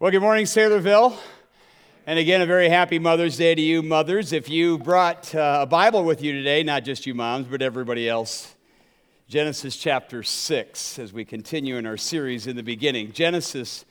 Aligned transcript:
Well, 0.00 0.10
good 0.10 0.22
morning, 0.22 0.46
Saylorville. 0.46 1.14
And 2.06 2.18
again, 2.18 2.40
a 2.40 2.46
very 2.46 2.70
happy 2.70 2.98
Mother's 2.98 3.36
Day 3.36 3.54
to 3.54 3.60
you, 3.60 3.82
mothers. 3.82 4.32
If 4.32 4.48
you 4.48 4.78
brought 4.78 5.34
uh, 5.34 5.58
a 5.60 5.66
Bible 5.66 6.04
with 6.04 6.22
you 6.22 6.32
today, 6.32 6.62
not 6.62 6.84
just 6.84 7.04
you 7.04 7.12
moms, 7.12 7.48
but 7.48 7.60
everybody 7.60 8.08
else, 8.08 8.54
Genesis 9.28 9.76
chapter 9.76 10.22
6, 10.22 10.98
as 10.98 11.12
we 11.12 11.26
continue 11.26 11.76
in 11.76 11.84
our 11.84 11.98
series 11.98 12.46
in 12.46 12.56
the 12.56 12.62
beginning. 12.62 13.12
Genesis 13.12 13.84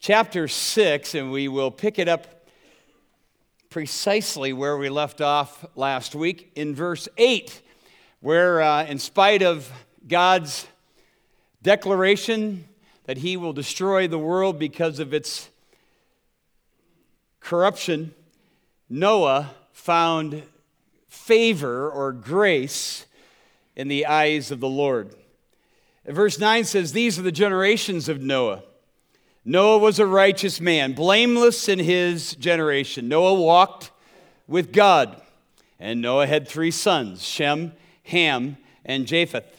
chapter 0.00 0.48
6, 0.48 1.14
and 1.14 1.30
we 1.30 1.46
will 1.46 1.70
pick 1.70 2.00
it 2.00 2.08
up 2.08 2.48
precisely 3.70 4.52
where 4.52 4.76
we 4.76 4.88
left 4.88 5.20
off 5.20 5.64
last 5.76 6.16
week 6.16 6.50
in 6.56 6.74
verse 6.74 7.08
8, 7.16 7.62
where, 8.18 8.60
uh, 8.60 8.84
in 8.86 8.98
spite 8.98 9.42
of 9.42 9.70
God's 10.08 10.66
declaration 11.62 12.64
that 13.08 13.16
he 13.16 13.38
will 13.38 13.54
destroy 13.54 14.06
the 14.06 14.18
world 14.18 14.58
because 14.58 14.98
of 14.98 15.14
its 15.14 15.48
corruption, 17.40 18.14
Noah 18.90 19.52
found 19.72 20.42
favor 21.08 21.90
or 21.90 22.12
grace 22.12 23.06
in 23.74 23.88
the 23.88 24.04
eyes 24.04 24.50
of 24.50 24.60
the 24.60 24.68
Lord. 24.68 25.14
Verse 26.04 26.38
9 26.38 26.64
says, 26.64 26.92
These 26.92 27.18
are 27.18 27.22
the 27.22 27.32
generations 27.32 28.10
of 28.10 28.20
Noah. 28.20 28.62
Noah 29.42 29.78
was 29.78 29.98
a 29.98 30.06
righteous 30.06 30.60
man, 30.60 30.92
blameless 30.92 31.66
in 31.66 31.78
his 31.78 32.34
generation. 32.34 33.08
Noah 33.08 33.40
walked 33.40 33.90
with 34.46 34.70
God, 34.70 35.18
and 35.80 36.02
Noah 36.02 36.26
had 36.26 36.46
three 36.46 36.70
sons 36.70 37.26
Shem, 37.26 37.72
Ham, 38.02 38.58
and 38.84 39.06
Japheth. 39.06 39.57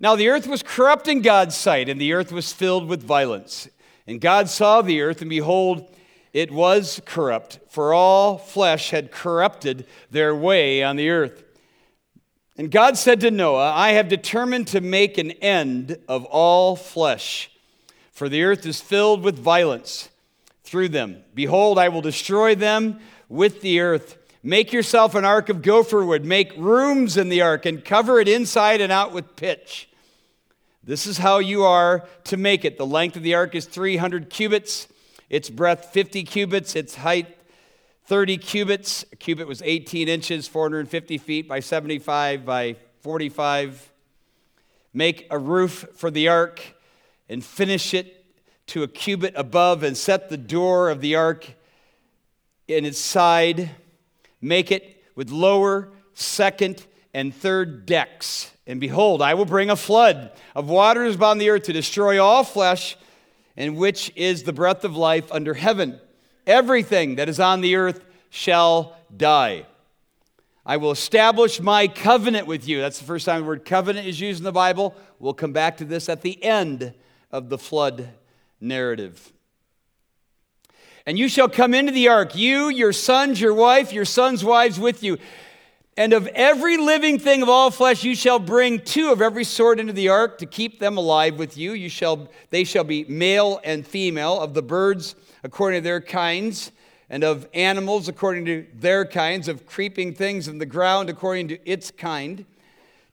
Now 0.00 0.16
the 0.16 0.28
earth 0.28 0.46
was 0.46 0.62
corrupt 0.62 1.08
in 1.08 1.22
God's 1.22 1.56
sight, 1.56 1.88
and 1.88 2.00
the 2.00 2.12
earth 2.12 2.32
was 2.32 2.52
filled 2.52 2.86
with 2.88 3.02
violence. 3.02 3.68
And 4.06 4.20
God 4.20 4.48
saw 4.48 4.80
the 4.80 5.00
earth, 5.00 5.20
and 5.20 5.30
behold, 5.30 5.94
it 6.32 6.50
was 6.50 7.00
corrupt, 7.04 7.58
for 7.68 7.92
all 7.92 8.38
flesh 8.38 8.90
had 8.90 9.10
corrupted 9.10 9.86
their 10.10 10.34
way 10.34 10.82
on 10.82 10.96
the 10.96 11.10
earth. 11.10 11.42
And 12.56 12.70
God 12.70 12.96
said 12.96 13.20
to 13.20 13.30
Noah, 13.30 13.72
I 13.72 13.90
have 13.90 14.08
determined 14.08 14.66
to 14.68 14.80
make 14.80 15.16
an 15.16 15.30
end 15.32 15.98
of 16.08 16.24
all 16.24 16.76
flesh, 16.76 17.50
for 18.10 18.28
the 18.28 18.42
earth 18.42 18.66
is 18.66 18.80
filled 18.80 19.22
with 19.22 19.38
violence 19.38 20.08
through 20.64 20.88
them. 20.88 21.22
Behold, 21.34 21.78
I 21.78 21.88
will 21.88 22.02
destroy 22.02 22.54
them 22.54 23.00
with 23.28 23.60
the 23.62 23.80
earth. 23.80 24.18
Make 24.48 24.72
yourself 24.72 25.14
an 25.14 25.26
ark 25.26 25.50
of 25.50 25.60
gopher 25.60 26.02
wood, 26.02 26.24
make 26.24 26.56
rooms 26.56 27.18
in 27.18 27.28
the 27.28 27.42
ark, 27.42 27.66
and 27.66 27.84
cover 27.84 28.18
it 28.18 28.28
inside 28.28 28.80
and 28.80 28.90
out 28.90 29.12
with 29.12 29.36
pitch. 29.36 29.90
This 30.82 31.06
is 31.06 31.18
how 31.18 31.38
you 31.38 31.64
are 31.64 32.08
to 32.24 32.38
make 32.38 32.64
it. 32.64 32.78
The 32.78 32.86
length 32.86 33.14
of 33.16 33.22
the 33.22 33.34
ark 33.34 33.54
is 33.54 33.66
300 33.66 34.30
cubits, 34.30 34.88
its 35.28 35.50
breadth 35.50 35.92
50 35.92 36.24
cubits, 36.24 36.74
its 36.74 36.94
height 36.94 37.36
30 38.06 38.38
cubits. 38.38 39.04
A 39.12 39.16
cubit 39.16 39.46
was 39.46 39.60
18 39.60 40.08
inches, 40.08 40.48
450 40.48 41.18
feet 41.18 41.46
by 41.46 41.60
75 41.60 42.46
by 42.46 42.76
45. 43.02 43.92
Make 44.94 45.26
a 45.30 45.38
roof 45.38 45.84
for 45.94 46.10
the 46.10 46.28
ark 46.28 46.74
and 47.28 47.44
finish 47.44 47.92
it 47.92 48.24
to 48.68 48.82
a 48.82 48.88
cubit 48.88 49.34
above 49.36 49.82
and 49.82 49.94
set 49.94 50.30
the 50.30 50.38
door 50.38 50.88
of 50.88 51.02
the 51.02 51.16
ark 51.16 51.54
in 52.66 52.86
its 52.86 52.98
side. 52.98 53.72
Make 54.40 54.70
it 54.70 55.02
with 55.14 55.30
lower, 55.30 55.90
second, 56.14 56.86
and 57.12 57.34
third 57.34 57.86
decks 57.86 58.52
and 58.68 58.78
behold, 58.78 59.22
I 59.22 59.32
will 59.32 59.46
bring 59.46 59.70
a 59.70 59.76
flood 59.76 60.30
of 60.54 60.68
waters 60.68 61.14
upon 61.14 61.38
the 61.38 61.48
earth 61.48 61.62
to 61.64 61.72
destroy 61.72 62.22
all 62.22 62.44
flesh, 62.44 62.98
in 63.56 63.76
which 63.76 64.12
is 64.14 64.42
the 64.42 64.52
breath 64.52 64.84
of 64.84 64.94
life 64.94 65.32
under 65.32 65.54
heaven. 65.54 65.98
Everything 66.46 67.16
that 67.16 67.30
is 67.30 67.40
on 67.40 67.62
the 67.62 67.76
earth 67.76 68.04
shall 68.28 68.94
die. 69.16 69.64
I 70.66 70.76
will 70.76 70.90
establish 70.90 71.60
my 71.60 71.88
covenant 71.88 72.46
with 72.46 72.68
you. 72.68 72.78
That's 72.78 72.98
the 72.98 73.06
first 73.06 73.24
time 73.24 73.40
the 73.40 73.46
word 73.46 73.64
covenant 73.64 74.06
is 74.06 74.20
used 74.20 74.40
in 74.40 74.44
the 74.44 74.52
Bible. 74.52 74.94
We'll 75.18 75.32
come 75.32 75.54
back 75.54 75.78
to 75.78 75.86
this 75.86 76.10
at 76.10 76.20
the 76.20 76.44
end 76.44 76.92
of 77.32 77.48
the 77.48 77.56
flood 77.56 78.10
narrative. 78.60 79.32
And 81.08 81.18
you 81.18 81.26
shall 81.26 81.48
come 81.48 81.72
into 81.72 81.90
the 81.90 82.08
ark, 82.08 82.36
you, 82.36 82.68
your 82.68 82.92
sons, 82.92 83.40
your 83.40 83.54
wife, 83.54 83.94
your 83.94 84.04
sons' 84.04 84.44
wives 84.44 84.78
with 84.78 85.02
you. 85.02 85.16
And 85.96 86.12
of 86.12 86.26
every 86.26 86.76
living 86.76 87.18
thing 87.18 87.40
of 87.40 87.48
all 87.48 87.70
flesh 87.70 88.04
you 88.04 88.14
shall 88.14 88.38
bring 88.38 88.78
two 88.78 89.10
of 89.10 89.22
every 89.22 89.44
sort 89.44 89.80
into 89.80 89.94
the 89.94 90.10
ark 90.10 90.36
to 90.36 90.44
keep 90.44 90.78
them 90.78 90.98
alive 90.98 91.38
with 91.38 91.56
you. 91.56 91.72
You 91.72 91.88
shall 91.88 92.28
they 92.50 92.62
shall 92.62 92.84
be 92.84 93.04
male 93.04 93.58
and 93.64 93.86
female 93.86 94.38
of 94.38 94.52
the 94.52 94.60
birds 94.60 95.14
according 95.44 95.80
to 95.80 95.84
their 95.84 96.02
kinds 96.02 96.72
and 97.08 97.24
of 97.24 97.48
animals 97.54 98.08
according 98.08 98.44
to 98.44 98.66
their 98.74 99.06
kinds 99.06 99.48
of 99.48 99.64
creeping 99.64 100.12
things 100.12 100.46
in 100.46 100.58
the 100.58 100.66
ground 100.66 101.08
according 101.08 101.48
to 101.48 101.58
its 101.66 101.90
kind. 101.90 102.44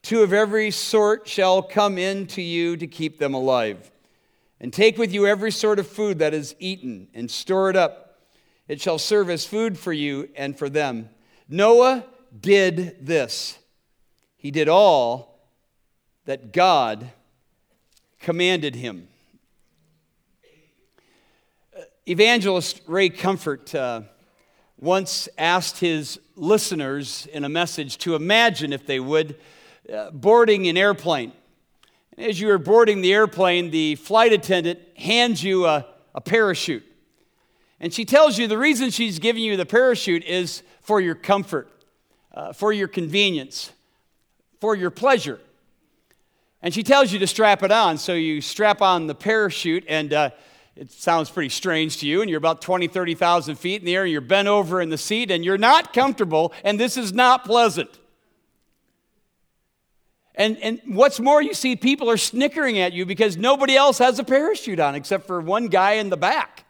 Two 0.01 0.21
of 0.21 0.33
every 0.33 0.69
sort 0.69 1.29
shall 1.29 1.61
come 1.61 1.97
in 1.97 2.27
to 2.27 2.41
you 2.41 2.75
to 2.75 2.87
keep 2.87 3.19
them 3.19 3.33
alive. 3.33 3.89
And 4.65 4.73
take 4.73 4.97
with 4.97 5.13
you 5.13 5.27
every 5.27 5.51
sort 5.51 5.77
of 5.77 5.85
food 5.85 6.17
that 6.17 6.33
is 6.33 6.55
eaten 6.57 7.07
and 7.13 7.29
store 7.29 7.69
it 7.69 7.75
up. 7.75 8.17
It 8.67 8.81
shall 8.81 8.97
serve 8.97 9.29
as 9.29 9.45
food 9.45 9.77
for 9.77 9.93
you 9.93 10.27
and 10.35 10.57
for 10.57 10.69
them. 10.69 11.09
Noah 11.47 12.03
did 12.41 13.05
this. 13.05 13.59
He 14.37 14.49
did 14.49 14.67
all 14.67 15.51
that 16.25 16.51
God 16.51 17.11
commanded 18.19 18.73
him. 18.73 19.07
Evangelist 22.07 22.81
Ray 22.87 23.09
Comfort 23.09 23.75
uh, 23.75 24.01
once 24.79 25.29
asked 25.37 25.77
his 25.77 26.19
listeners 26.35 27.27
in 27.27 27.43
a 27.43 27.49
message 27.49 27.99
to 27.99 28.15
imagine, 28.15 28.73
if 28.73 28.87
they 28.87 28.99
would, 28.99 29.37
uh, 29.93 30.09
boarding 30.09 30.67
an 30.67 30.75
airplane. 30.75 31.33
As 32.17 32.39
you 32.39 32.49
are 32.49 32.57
boarding 32.57 33.01
the 33.01 33.13
airplane, 33.13 33.71
the 33.71 33.95
flight 33.95 34.33
attendant 34.33 34.79
hands 34.97 35.43
you 35.43 35.65
a, 35.65 35.85
a 36.13 36.21
parachute. 36.21 36.83
And 37.79 37.93
she 37.93 38.05
tells 38.05 38.37
you 38.37 38.47
the 38.47 38.57
reason 38.57 38.89
she's 38.89 39.19
giving 39.19 39.43
you 39.43 39.57
the 39.57 39.65
parachute 39.65 40.23
is 40.23 40.63
for 40.81 41.01
your 41.01 41.15
comfort 41.15 41.69
uh, 42.35 42.51
for 42.51 42.73
your 42.73 42.87
convenience, 42.87 43.71
for 44.59 44.75
your 44.75 44.91
pleasure. 44.91 45.39
And 46.61 46.73
she 46.73 46.83
tells 46.83 47.13
you 47.13 47.19
to 47.19 47.27
strap 47.27 47.63
it 47.63 47.71
on. 47.71 47.97
So 47.97 48.13
you 48.13 48.41
strap 48.41 48.81
on 48.81 49.07
the 49.07 49.15
parachute, 49.15 49.85
and 49.87 50.11
uh, 50.11 50.29
it 50.75 50.91
sounds 50.91 51.29
pretty 51.29 51.49
strange 51.49 51.97
to 51.99 52.07
you. 52.07 52.21
And 52.21 52.29
you're 52.29 52.37
about 52.37 52.61
20, 52.61 52.87
30,000 52.87 53.55
feet 53.55 53.81
in 53.81 53.85
the 53.85 53.95
air, 53.95 54.03
and 54.03 54.11
you're 54.11 54.21
bent 54.21 54.47
over 54.47 54.81
in 54.81 54.89
the 54.89 54.97
seat, 54.97 55.31
and 55.31 55.45
you're 55.45 55.57
not 55.57 55.93
comfortable, 55.93 56.53
and 56.63 56.79
this 56.79 56.97
is 56.97 57.13
not 57.13 57.45
pleasant. 57.45 57.89
And, 60.35 60.57
and 60.57 60.81
what's 60.85 61.19
more, 61.19 61.41
you 61.41 61.53
see 61.53 61.75
people 61.75 62.09
are 62.09 62.17
snickering 62.17 62.77
at 62.77 62.93
you 62.93 63.05
because 63.05 63.37
nobody 63.37 63.75
else 63.75 63.97
has 63.99 64.19
a 64.19 64.23
parachute 64.23 64.79
on 64.79 64.93
except 64.93 65.27
for 65.27 65.39
one 65.39 65.67
guy 65.67 65.93
in 65.93 66.09
the 66.09 66.17
back. 66.17 66.65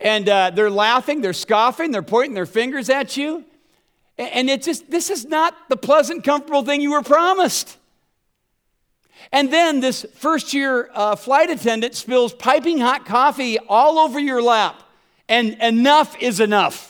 And 0.00 0.28
uh, 0.28 0.50
they're 0.50 0.70
laughing, 0.70 1.20
they're 1.20 1.32
scoffing, 1.32 1.90
they're 1.90 2.02
pointing 2.02 2.34
their 2.34 2.46
fingers 2.46 2.88
at 2.88 3.16
you. 3.16 3.44
And 4.16 4.48
it's 4.48 4.66
just, 4.66 4.90
this 4.90 5.10
is 5.10 5.24
not 5.24 5.54
the 5.68 5.76
pleasant, 5.76 6.22
comfortable 6.22 6.62
thing 6.62 6.80
you 6.80 6.92
were 6.92 7.02
promised. 7.02 7.76
And 9.32 9.52
then 9.52 9.80
this 9.80 10.06
first 10.14 10.54
year 10.54 10.90
uh, 10.94 11.16
flight 11.16 11.50
attendant 11.50 11.96
spills 11.96 12.32
piping 12.32 12.78
hot 12.78 13.04
coffee 13.04 13.58
all 13.58 13.98
over 13.98 14.20
your 14.20 14.40
lap. 14.40 14.82
And 15.28 15.54
enough 15.60 16.16
is 16.20 16.38
enough. 16.38 16.87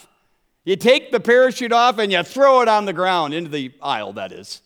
You 0.65 0.77
take 0.77 1.11
the 1.11 1.21
parachute 1.21 1.73
off 1.73 1.99
and 1.99 2.13
you 2.13 2.23
throw 2.23 2.61
it 2.61 2.69
on 2.69 2.85
the 2.85 2.93
ground, 2.93 3.35
into 3.35 3.51
the 3.51 3.73
aisle, 3.81 4.13
that 4.15 4.33
is. 4.33 4.61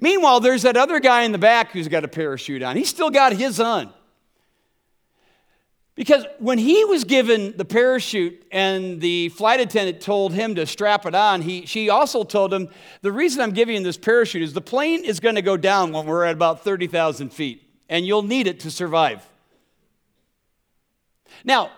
Meanwhile, 0.00 0.40
there's 0.40 0.62
that 0.62 0.76
other 0.76 1.00
guy 1.00 1.22
in 1.22 1.32
the 1.32 1.38
back 1.38 1.70
who's 1.70 1.88
got 1.88 2.04
a 2.04 2.08
parachute 2.08 2.62
on. 2.62 2.76
He's 2.76 2.88
still 2.88 3.10
got 3.10 3.32
his 3.32 3.60
on. 3.60 3.92
Because 5.98 6.24
when 6.38 6.58
he 6.58 6.84
was 6.84 7.02
given 7.02 7.56
the 7.56 7.64
parachute 7.64 8.46
and 8.52 9.00
the 9.00 9.30
flight 9.30 9.58
attendant 9.58 10.00
told 10.00 10.32
him 10.32 10.54
to 10.54 10.64
strap 10.64 11.06
it 11.06 11.14
on, 11.16 11.42
he, 11.42 11.66
she 11.66 11.88
also 11.88 12.22
told 12.22 12.54
him, 12.54 12.68
The 13.02 13.10
reason 13.10 13.40
I'm 13.42 13.50
giving 13.50 13.74
you 13.74 13.82
this 13.82 13.96
parachute 13.96 14.44
is 14.44 14.52
the 14.52 14.60
plane 14.60 15.04
is 15.04 15.18
going 15.18 15.34
to 15.34 15.42
go 15.42 15.56
down 15.56 15.92
when 15.92 16.06
we're 16.06 16.24
at 16.24 16.34
about 16.34 16.62
30,000 16.62 17.32
feet, 17.32 17.64
and 17.88 18.06
you'll 18.06 18.22
need 18.22 18.46
it 18.46 18.60
to 18.60 18.70
survive. 18.70 19.28
Now, 21.42 21.72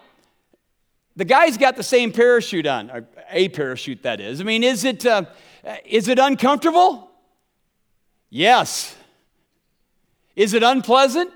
the 1.20 1.26
guy's 1.26 1.58
got 1.58 1.76
the 1.76 1.82
same 1.82 2.12
parachute 2.12 2.66
on, 2.66 2.90
a 3.30 3.50
parachute 3.50 4.04
that 4.04 4.20
is. 4.20 4.40
I 4.40 4.44
mean, 4.44 4.64
is 4.64 4.84
it, 4.84 5.04
uh, 5.04 5.24
is 5.84 6.08
it 6.08 6.18
uncomfortable? 6.18 7.10
Yes. 8.30 8.96
Is 10.34 10.54
it 10.54 10.62
unpleasant? 10.62 11.30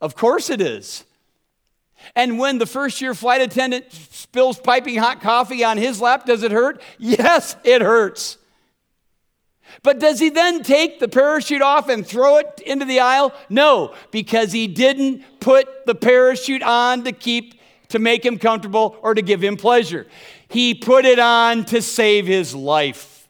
Of 0.00 0.16
course 0.16 0.48
it 0.48 0.62
is. 0.62 1.04
And 2.16 2.38
when 2.38 2.56
the 2.56 2.64
first 2.64 3.02
year 3.02 3.12
flight 3.12 3.42
attendant 3.42 3.92
spills 3.92 4.58
piping 4.58 4.96
hot 4.96 5.20
coffee 5.20 5.64
on 5.64 5.76
his 5.76 6.00
lap, 6.00 6.24
does 6.24 6.42
it 6.42 6.50
hurt? 6.50 6.80
Yes, 6.98 7.56
it 7.62 7.82
hurts. 7.82 8.38
But 9.82 9.98
does 9.98 10.18
he 10.18 10.30
then 10.30 10.62
take 10.62 10.98
the 10.98 11.08
parachute 11.08 11.60
off 11.60 11.90
and 11.90 12.06
throw 12.06 12.38
it 12.38 12.62
into 12.64 12.86
the 12.86 13.00
aisle? 13.00 13.34
No, 13.50 13.94
because 14.12 14.52
he 14.52 14.66
didn't 14.66 15.24
put 15.40 15.84
the 15.84 15.94
parachute 15.94 16.62
on 16.62 17.04
to 17.04 17.12
keep 17.12 17.59
to 17.90 17.98
make 17.98 18.24
him 18.24 18.38
comfortable 18.38 18.96
or 19.02 19.14
to 19.14 19.22
give 19.22 19.42
him 19.42 19.56
pleasure. 19.56 20.06
He 20.48 20.74
put 20.74 21.04
it 21.04 21.18
on 21.18 21.64
to 21.66 21.82
save 21.82 22.26
his 22.26 22.54
life. 22.54 23.28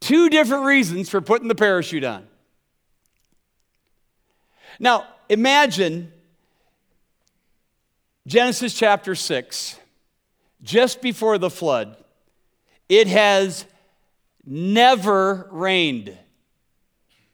Two 0.00 0.30
different 0.30 0.64
reasons 0.64 1.10
for 1.10 1.20
putting 1.20 1.48
the 1.48 1.54
parachute 1.54 2.04
on. 2.04 2.26
Now, 4.78 5.06
imagine 5.28 6.12
Genesis 8.26 8.72
chapter 8.72 9.14
6, 9.14 9.78
just 10.62 11.02
before 11.02 11.36
the 11.36 11.50
flood. 11.50 11.96
It 12.88 13.08
has 13.08 13.66
never 14.44 15.48
rained. 15.50 16.16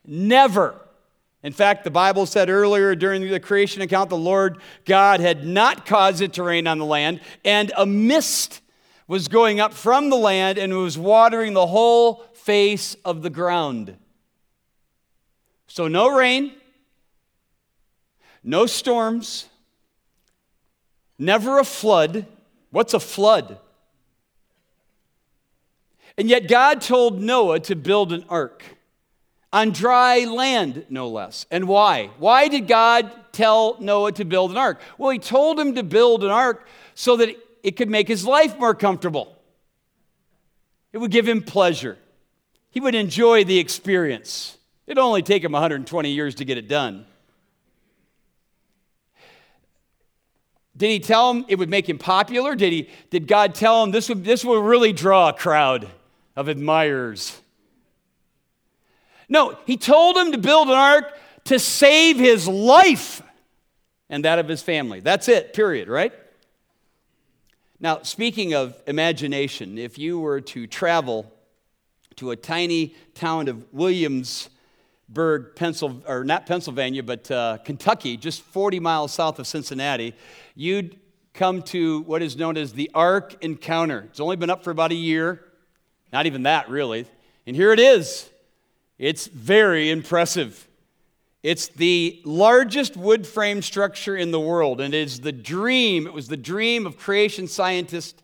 Never. 0.04 0.80
In 1.46 1.52
fact, 1.52 1.84
the 1.84 1.92
Bible 1.92 2.26
said 2.26 2.50
earlier 2.50 2.96
during 2.96 3.22
the 3.22 3.38
creation 3.38 3.80
account, 3.80 4.10
the 4.10 4.16
Lord 4.16 4.58
God 4.84 5.20
had 5.20 5.46
not 5.46 5.86
caused 5.86 6.20
it 6.20 6.32
to 6.32 6.42
rain 6.42 6.66
on 6.66 6.80
the 6.80 6.84
land, 6.84 7.20
and 7.44 7.70
a 7.76 7.86
mist 7.86 8.62
was 9.06 9.28
going 9.28 9.60
up 9.60 9.72
from 9.72 10.10
the 10.10 10.16
land 10.16 10.58
and 10.58 10.76
was 10.76 10.98
watering 10.98 11.54
the 11.54 11.68
whole 11.68 12.24
face 12.32 12.96
of 13.04 13.22
the 13.22 13.30
ground. 13.30 13.96
So, 15.68 15.86
no 15.86 16.08
rain, 16.08 16.52
no 18.42 18.66
storms, 18.66 19.46
never 21.16 21.60
a 21.60 21.64
flood. 21.64 22.26
What's 22.72 22.92
a 22.92 22.98
flood? 22.98 23.60
And 26.18 26.28
yet 26.28 26.48
God 26.48 26.80
told 26.80 27.20
Noah 27.20 27.60
to 27.60 27.76
build 27.76 28.12
an 28.12 28.24
ark 28.28 28.64
on 29.56 29.70
dry 29.70 30.24
land, 30.24 30.84
no 30.90 31.08
less. 31.08 31.46
And 31.50 31.66
why? 31.66 32.10
Why 32.18 32.48
did 32.48 32.68
God 32.68 33.10
tell 33.32 33.78
Noah 33.80 34.12
to 34.12 34.24
build 34.26 34.50
an 34.50 34.58
ark? 34.58 34.82
Well, 34.98 35.08
he 35.08 35.18
told 35.18 35.58
him 35.58 35.76
to 35.76 35.82
build 35.82 36.22
an 36.24 36.30
ark 36.30 36.68
so 36.94 37.16
that 37.16 37.34
it 37.62 37.76
could 37.76 37.88
make 37.88 38.06
his 38.06 38.26
life 38.26 38.58
more 38.58 38.74
comfortable. 38.74 39.34
It 40.92 40.98
would 40.98 41.10
give 41.10 41.26
him 41.26 41.42
pleasure. 41.42 41.96
He 42.70 42.80
would 42.80 42.94
enjoy 42.94 43.44
the 43.44 43.58
experience. 43.58 44.58
It'd 44.86 44.98
only 44.98 45.22
take 45.22 45.42
him 45.42 45.52
120 45.52 46.10
years 46.10 46.34
to 46.34 46.44
get 46.44 46.58
it 46.58 46.68
done. 46.68 47.06
Did 50.76 50.90
he 50.90 51.00
tell 51.00 51.30
him 51.30 51.46
it 51.48 51.58
would 51.58 51.70
make 51.70 51.88
him 51.88 51.96
popular? 51.96 52.54
Did, 52.54 52.74
he, 52.74 52.90
did 53.08 53.26
God 53.26 53.54
tell 53.54 53.82
him 53.82 53.90
this 53.90 54.10
would, 54.10 54.22
this 54.22 54.44
will 54.44 54.60
really 54.60 54.92
draw 54.92 55.30
a 55.30 55.32
crowd? 55.32 55.90
of 56.36 56.48
admirers. 56.48 57.40
No, 59.28 59.58
he 59.66 59.76
told 59.76 60.16
him 60.16 60.32
to 60.32 60.38
build 60.38 60.68
an 60.68 60.74
ark 60.74 61.12
to 61.44 61.58
save 61.58 62.18
his 62.18 62.46
life 62.46 63.22
and 64.08 64.24
that 64.24 64.38
of 64.38 64.48
his 64.48 64.62
family. 64.62 65.00
That's 65.00 65.28
it, 65.28 65.52
period, 65.52 65.88
right? 65.88 66.12
Now, 67.80 68.02
speaking 68.02 68.54
of 68.54 68.80
imagination, 68.86 69.78
if 69.78 69.98
you 69.98 70.18
were 70.18 70.40
to 70.40 70.66
travel 70.66 71.32
to 72.16 72.30
a 72.30 72.36
tiny 72.36 72.94
town 73.14 73.48
of 73.48 73.66
Williamsburg, 73.72 75.54
Pennsylvania, 75.54 76.04
or 76.08 76.24
not 76.24 76.46
Pennsylvania, 76.46 77.02
but 77.02 77.30
uh, 77.30 77.58
Kentucky, 77.64 78.16
just 78.16 78.42
40 78.42 78.80
miles 78.80 79.12
south 79.12 79.38
of 79.38 79.46
Cincinnati, 79.46 80.14
you'd 80.54 80.98
come 81.34 81.60
to 81.60 82.00
what 82.02 82.22
is 82.22 82.36
known 82.36 82.56
as 82.56 82.72
the 82.72 82.90
Ark 82.94 83.36
Encounter. 83.42 84.06
It's 84.08 84.20
only 84.20 84.36
been 84.36 84.48
up 84.48 84.64
for 84.64 84.70
about 84.70 84.90
a 84.90 84.96
year. 84.96 85.44
Not 86.12 86.24
even 86.24 86.44
that, 86.44 86.70
really. 86.70 87.06
And 87.46 87.54
here 87.54 87.72
it 87.72 87.80
is. 87.80 88.30
It's 88.98 89.26
very 89.26 89.90
impressive. 89.90 90.66
It's 91.42 91.68
the 91.68 92.20
largest 92.24 92.96
wood 92.96 93.26
frame 93.26 93.62
structure 93.62 94.16
in 94.16 94.30
the 94.30 94.40
world, 94.40 94.80
and 94.80 94.94
it 94.94 94.98
is 94.98 95.20
the 95.20 95.32
dream. 95.32 96.06
It 96.06 96.12
was 96.12 96.28
the 96.28 96.36
dream 96.36 96.86
of 96.86 96.98
creation 96.98 97.46
scientist 97.46 98.22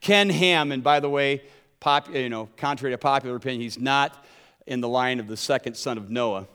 Ken 0.00 0.30
Ham. 0.30 0.72
And 0.72 0.82
by 0.82 1.00
the 1.00 1.10
way, 1.10 1.42
pop, 1.80 2.12
you 2.12 2.28
know, 2.28 2.48
contrary 2.56 2.92
to 2.94 2.98
popular 2.98 3.36
opinion, 3.36 3.60
he's 3.60 3.78
not 3.78 4.24
in 4.66 4.80
the 4.80 4.88
line 4.88 5.20
of 5.20 5.28
the 5.28 5.36
second 5.36 5.76
son 5.76 5.96
of 5.96 6.10
Noah. 6.10 6.46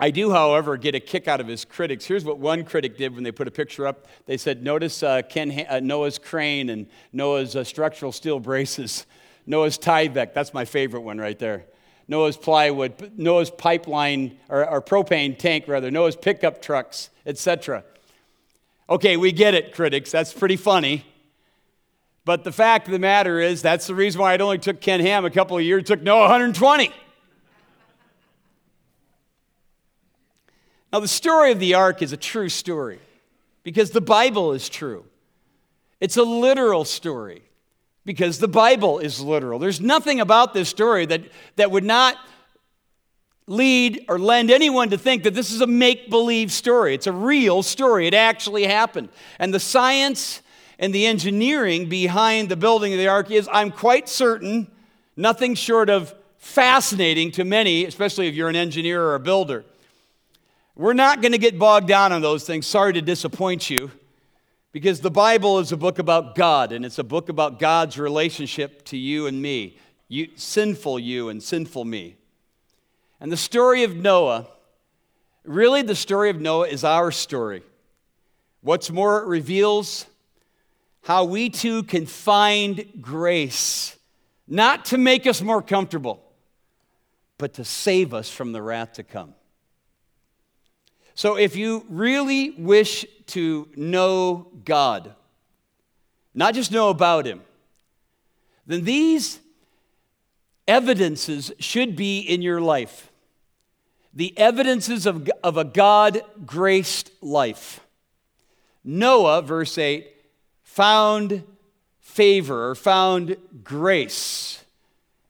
I 0.00 0.12
do, 0.12 0.30
however, 0.30 0.76
get 0.76 0.94
a 0.94 1.00
kick 1.00 1.26
out 1.26 1.40
of 1.40 1.48
his 1.48 1.64
critics. 1.64 2.04
Here's 2.04 2.24
what 2.24 2.38
one 2.38 2.62
critic 2.64 2.96
did 2.96 3.14
when 3.14 3.24
they 3.24 3.32
put 3.32 3.48
a 3.48 3.50
picture 3.50 3.84
up. 3.84 4.06
They 4.26 4.36
said, 4.36 4.62
Notice 4.62 5.02
uh, 5.02 5.22
Ken, 5.22 5.66
uh, 5.68 5.80
Noah's 5.80 6.18
crane 6.18 6.70
and 6.70 6.86
Noah's 7.12 7.56
uh, 7.56 7.64
structural 7.64 8.12
steel 8.12 8.38
braces, 8.38 9.06
Noah's 9.48 9.78
Tyvek. 9.78 10.34
That's 10.34 10.52
my 10.52 10.66
favorite 10.66 11.00
one 11.00 11.16
right 11.18 11.38
there. 11.38 11.64
Noah's 12.06 12.36
plywood, 12.36 13.12
Noah's 13.16 13.50
pipeline, 13.50 14.38
or, 14.48 14.68
or 14.68 14.82
propane 14.82 15.38
tank, 15.38 15.64
rather, 15.66 15.90
Noah's 15.90 16.16
pickup 16.16 16.60
trucks, 16.60 17.08
etc. 17.26 17.82
Okay, 18.90 19.16
we 19.16 19.32
get 19.32 19.54
it, 19.54 19.74
critics. 19.74 20.10
That's 20.10 20.32
pretty 20.32 20.56
funny. 20.56 21.04
But 22.26 22.44
the 22.44 22.52
fact 22.52 22.88
of 22.88 22.92
the 22.92 22.98
matter 22.98 23.40
is, 23.40 23.62
that's 23.62 23.86
the 23.86 23.94
reason 23.94 24.20
why 24.20 24.34
it 24.34 24.42
only 24.42 24.58
took 24.58 24.82
Ken 24.82 25.00
Ham 25.00 25.24
a 25.24 25.30
couple 25.30 25.56
of 25.56 25.64
years, 25.64 25.80
it 25.80 25.86
took 25.86 26.02
Noah 26.02 26.22
120. 26.22 26.92
Now, 30.92 31.00
the 31.00 31.08
story 31.08 31.52
of 31.52 31.58
the 31.58 31.74
ark 31.74 32.02
is 32.02 32.12
a 32.12 32.16
true 32.18 32.50
story 32.50 33.00
because 33.62 33.92
the 33.92 34.00
Bible 34.02 34.52
is 34.52 34.68
true. 34.68 35.06
It's 36.00 36.18
a 36.18 36.22
literal 36.22 36.84
story 36.84 37.47
because 38.08 38.38
the 38.38 38.48
Bible 38.48 39.00
is 39.00 39.20
literal. 39.20 39.58
There's 39.58 39.82
nothing 39.82 40.18
about 40.18 40.54
this 40.54 40.70
story 40.70 41.04
that, 41.04 41.20
that 41.56 41.70
would 41.70 41.84
not 41.84 42.16
lead 43.46 44.02
or 44.08 44.18
lend 44.18 44.50
anyone 44.50 44.88
to 44.88 44.96
think 44.96 45.24
that 45.24 45.34
this 45.34 45.50
is 45.50 45.60
a 45.60 45.66
make 45.66 46.08
believe 46.08 46.50
story. 46.50 46.94
It's 46.94 47.06
a 47.06 47.12
real 47.12 47.62
story. 47.62 48.06
It 48.06 48.14
actually 48.14 48.64
happened. 48.64 49.10
And 49.38 49.52
the 49.52 49.60
science 49.60 50.40
and 50.78 50.94
the 50.94 51.04
engineering 51.04 51.90
behind 51.90 52.48
the 52.48 52.56
building 52.56 52.94
of 52.94 52.98
the 52.98 53.08
ark 53.08 53.30
is, 53.30 53.46
I'm 53.52 53.70
quite 53.70 54.08
certain, 54.08 54.70
nothing 55.14 55.54
short 55.54 55.90
of 55.90 56.14
fascinating 56.38 57.30
to 57.32 57.44
many, 57.44 57.84
especially 57.84 58.26
if 58.26 58.34
you're 58.34 58.48
an 58.48 58.56
engineer 58.56 59.02
or 59.02 59.16
a 59.16 59.20
builder. 59.20 59.66
We're 60.76 60.94
not 60.94 61.20
going 61.20 61.32
to 61.32 61.38
get 61.38 61.58
bogged 61.58 61.88
down 61.88 62.12
on 62.12 62.22
those 62.22 62.44
things. 62.44 62.66
Sorry 62.66 62.94
to 62.94 63.02
disappoint 63.02 63.68
you, 63.68 63.90
because 64.78 65.00
the 65.00 65.10
Bible 65.10 65.58
is 65.58 65.72
a 65.72 65.76
book 65.76 65.98
about 65.98 66.36
God, 66.36 66.70
and 66.70 66.84
it's 66.84 67.00
a 67.00 67.02
book 67.04 67.28
about 67.28 67.58
God's 67.58 67.98
relationship 67.98 68.84
to 68.84 68.96
you 68.96 69.26
and 69.26 69.42
me, 69.42 69.76
you, 70.06 70.28
sinful 70.36 71.00
you 71.00 71.30
and 71.30 71.42
sinful 71.42 71.84
me. 71.84 72.16
And 73.18 73.32
the 73.32 73.36
story 73.36 73.82
of 73.82 73.96
Noah, 73.96 74.46
really, 75.42 75.82
the 75.82 75.96
story 75.96 76.30
of 76.30 76.40
Noah 76.40 76.68
is 76.68 76.84
our 76.84 77.10
story. 77.10 77.64
What's 78.60 78.88
more, 78.88 79.20
it 79.20 79.26
reveals 79.26 80.06
how 81.02 81.24
we 81.24 81.50
too 81.50 81.82
can 81.82 82.06
find 82.06 82.86
grace, 83.00 83.96
not 84.46 84.84
to 84.84 84.96
make 84.96 85.26
us 85.26 85.42
more 85.42 85.60
comfortable, 85.60 86.22
but 87.36 87.54
to 87.54 87.64
save 87.64 88.14
us 88.14 88.30
from 88.30 88.52
the 88.52 88.62
wrath 88.62 88.92
to 88.92 89.02
come. 89.02 89.34
So, 91.18 91.36
if 91.36 91.56
you 91.56 91.84
really 91.88 92.50
wish 92.50 93.04
to 93.26 93.66
know 93.74 94.52
God, 94.64 95.16
not 96.32 96.54
just 96.54 96.70
know 96.70 96.90
about 96.90 97.26
Him, 97.26 97.40
then 98.68 98.84
these 98.84 99.40
evidences 100.68 101.50
should 101.58 101.96
be 101.96 102.20
in 102.20 102.40
your 102.40 102.60
life. 102.60 103.10
The 104.14 104.32
evidences 104.38 105.06
of, 105.06 105.28
of 105.42 105.56
a 105.56 105.64
God 105.64 106.22
graced 106.46 107.10
life. 107.20 107.80
Noah, 108.84 109.42
verse 109.42 109.76
8, 109.76 110.06
found 110.62 111.42
favor 111.98 112.70
or 112.70 112.74
found 112.76 113.36
grace 113.64 114.64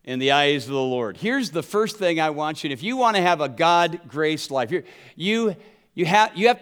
in 0.05 0.19
the 0.19 0.33
eyes 0.33 0.67
of 0.67 0.73
the 0.73 0.83
Lord. 0.83 1.17
Here's 1.17 1.51
the 1.51 1.63
first 1.63 1.97
thing 1.97 2.21
I 2.21 2.29
want 2.29 2.63
you, 2.63 2.69
if 2.69 2.83
you 2.83 2.99
want 2.99 3.17
to 3.17 3.23
have 3.23 3.41
a 3.41 3.49
God 3.49 4.01
graced 4.07 4.51
life, 4.51 4.71
you 5.17 5.57
you 5.99 6.07
have, 6.07 6.37
you, 6.37 6.47
have, 6.47 6.61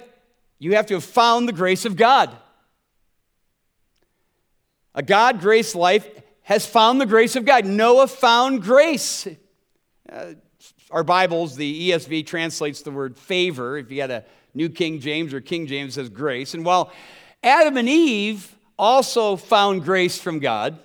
you 0.58 0.76
have 0.76 0.86
to 0.86 0.94
have 0.94 1.04
found 1.04 1.46
the 1.46 1.52
grace 1.52 1.84
of 1.84 1.94
God. 1.94 2.34
A 4.94 5.02
God 5.02 5.42
grace 5.42 5.74
life 5.74 6.08
has 6.40 6.64
found 6.64 7.02
the 7.02 7.04
grace 7.04 7.36
of 7.36 7.44
God. 7.44 7.66
Noah 7.66 8.06
found 8.06 8.62
grace. 8.62 9.28
Uh, 10.10 10.32
our 10.90 11.04
Bibles, 11.04 11.54
the 11.54 11.90
ESV 11.90 12.24
translates 12.24 12.80
the 12.80 12.90
word 12.90 13.18
favor. 13.18 13.76
If 13.76 13.90
you 13.90 14.00
had 14.00 14.10
a 14.10 14.24
New 14.54 14.70
King 14.70 15.00
James 15.00 15.34
or 15.34 15.42
King 15.42 15.66
James, 15.66 15.96
says 15.96 16.08
grace. 16.08 16.54
And 16.54 16.64
while 16.64 16.90
Adam 17.42 17.76
and 17.76 17.90
Eve 17.90 18.56
also 18.78 19.36
found 19.36 19.84
grace 19.84 20.18
from 20.18 20.38
God, 20.38 20.78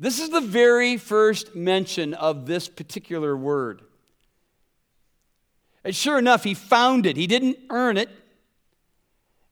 this 0.00 0.18
is 0.18 0.30
the 0.30 0.40
very 0.40 0.96
first 0.96 1.54
mention 1.54 2.12
of 2.12 2.46
this 2.46 2.68
particular 2.68 3.36
word. 3.36 3.82
And 5.84 5.94
sure 5.94 6.18
enough, 6.18 6.44
he 6.44 6.54
found 6.54 7.06
it. 7.06 7.16
He 7.16 7.26
didn't 7.26 7.58
earn 7.70 7.96
it. 7.96 8.08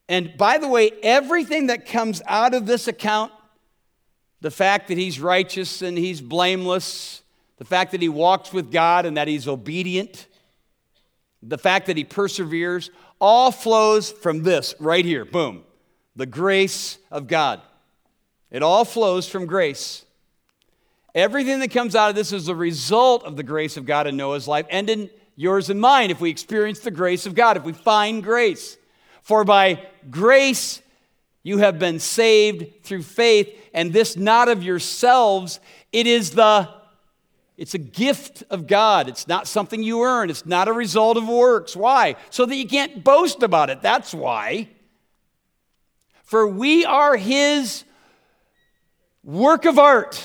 And 0.09 0.35
by 0.37 0.57
the 0.57 0.67
way, 0.67 0.91
everything 1.01 1.67
that 1.67 1.85
comes 1.85 2.21
out 2.27 2.53
of 2.53 2.65
this 2.65 2.87
account, 2.87 3.31
the 4.41 4.51
fact 4.51 4.89
that 4.89 4.97
he's 4.97 5.19
righteous 5.19 5.81
and 5.81 5.97
he's 5.97 6.19
blameless, 6.19 7.21
the 7.57 7.65
fact 7.65 7.91
that 7.91 8.01
he 8.01 8.09
walks 8.09 8.51
with 8.51 8.71
God 8.71 9.05
and 9.05 9.15
that 9.15 9.27
he's 9.27 9.47
obedient, 9.47 10.27
the 11.41 11.57
fact 11.57 11.85
that 11.87 11.97
he 11.97 12.03
perseveres, 12.03 12.89
all 13.19 13.51
flows 13.51 14.11
from 14.11 14.43
this 14.43 14.75
right 14.79 15.05
here. 15.05 15.23
Boom. 15.23 15.63
The 16.15 16.25
grace 16.25 16.97
of 17.09 17.27
God. 17.27 17.61
It 18.51 18.63
all 18.63 18.85
flows 18.85 19.27
from 19.27 19.45
grace. 19.45 20.05
Everything 21.15 21.59
that 21.59 21.71
comes 21.71 21.95
out 21.95 22.09
of 22.09 22.15
this 22.15 22.33
is 22.33 22.47
a 22.47 22.55
result 22.55 23.23
of 23.23 23.37
the 23.37 23.43
grace 23.43 23.77
of 23.77 23.85
God 23.85 24.07
in 24.07 24.17
Noah's 24.17 24.47
life 24.47 24.65
and 24.69 24.89
in 24.89 25.09
yours 25.35 25.69
and 25.69 25.79
mine 25.79 26.11
if 26.11 26.21
we 26.21 26.29
experience 26.29 26.79
the 26.79 26.91
grace 26.91 27.25
of 27.25 27.35
God, 27.35 27.57
if 27.57 27.63
we 27.63 27.73
find 27.73 28.23
grace. 28.23 28.77
For 29.21 29.43
by 29.43 29.87
grace 30.09 30.81
you 31.43 31.59
have 31.59 31.79
been 31.79 31.99
saved 31.99 32.83
through 32.83 33.03
faith, 33.03 33.49
and 33.73 33.91
this 33.91 34.15
not 34.15 34.49
of 34.49 34.63
yourselves, 34.63 35.59
it 35.91 36.07
is 36.07 36.31
the 36.31 36.69
it's 37.55 37.75
a 37.75 37.79
gift 37.79 38.43
of 38.49 38.65
God. 38.65 39.07
It's 39.07 39.27
not 39.27 39.47
something 39.47 39.83
you 39.83 40.03
earn. 40.03 40.31
It's 40.31 40.45
not 40.45 40.67
a 40.67 40.73
result 40.73 41.17
of 41.17 41.27
works. 41.27 41.75
Why? 41.75 42.15
So 42.31 42.45
that 42.45 42.55
you 42.55 42.67
can't 42.67 43.03
boast 43.03 43.43
about 43.43 43.69
it. 43.69 43.81
That's 43.81 44.13
why. 44.13 44.69
For 46.23 46.47
we 46.47 46.83
are 46.83 47.15
his 47.15 47.83
work 49.23 49.65
of 49.65 49.77
art, 49.77 50.21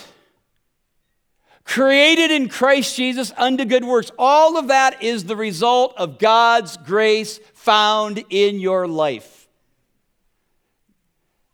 created 1.68 2.30
in 2.30 2.48
Christ 2.48 2.96
Jesus 2.96 3.30
unto 3.36 3.66
good 3.66 3.84
works. 3.84 4.10
All 4.18 4.56
of 4.56 4.68
that 4.68 5.02
is 5.02 5.24
the 5.24 5.36
result 5.36 5.94
of 5.98 6.18
God's 6.18 6.78
grace 6.78 7.38
found 7.52 8.24
in 8.30 8.58
your 8.58 8.88
life. 8.88 9.46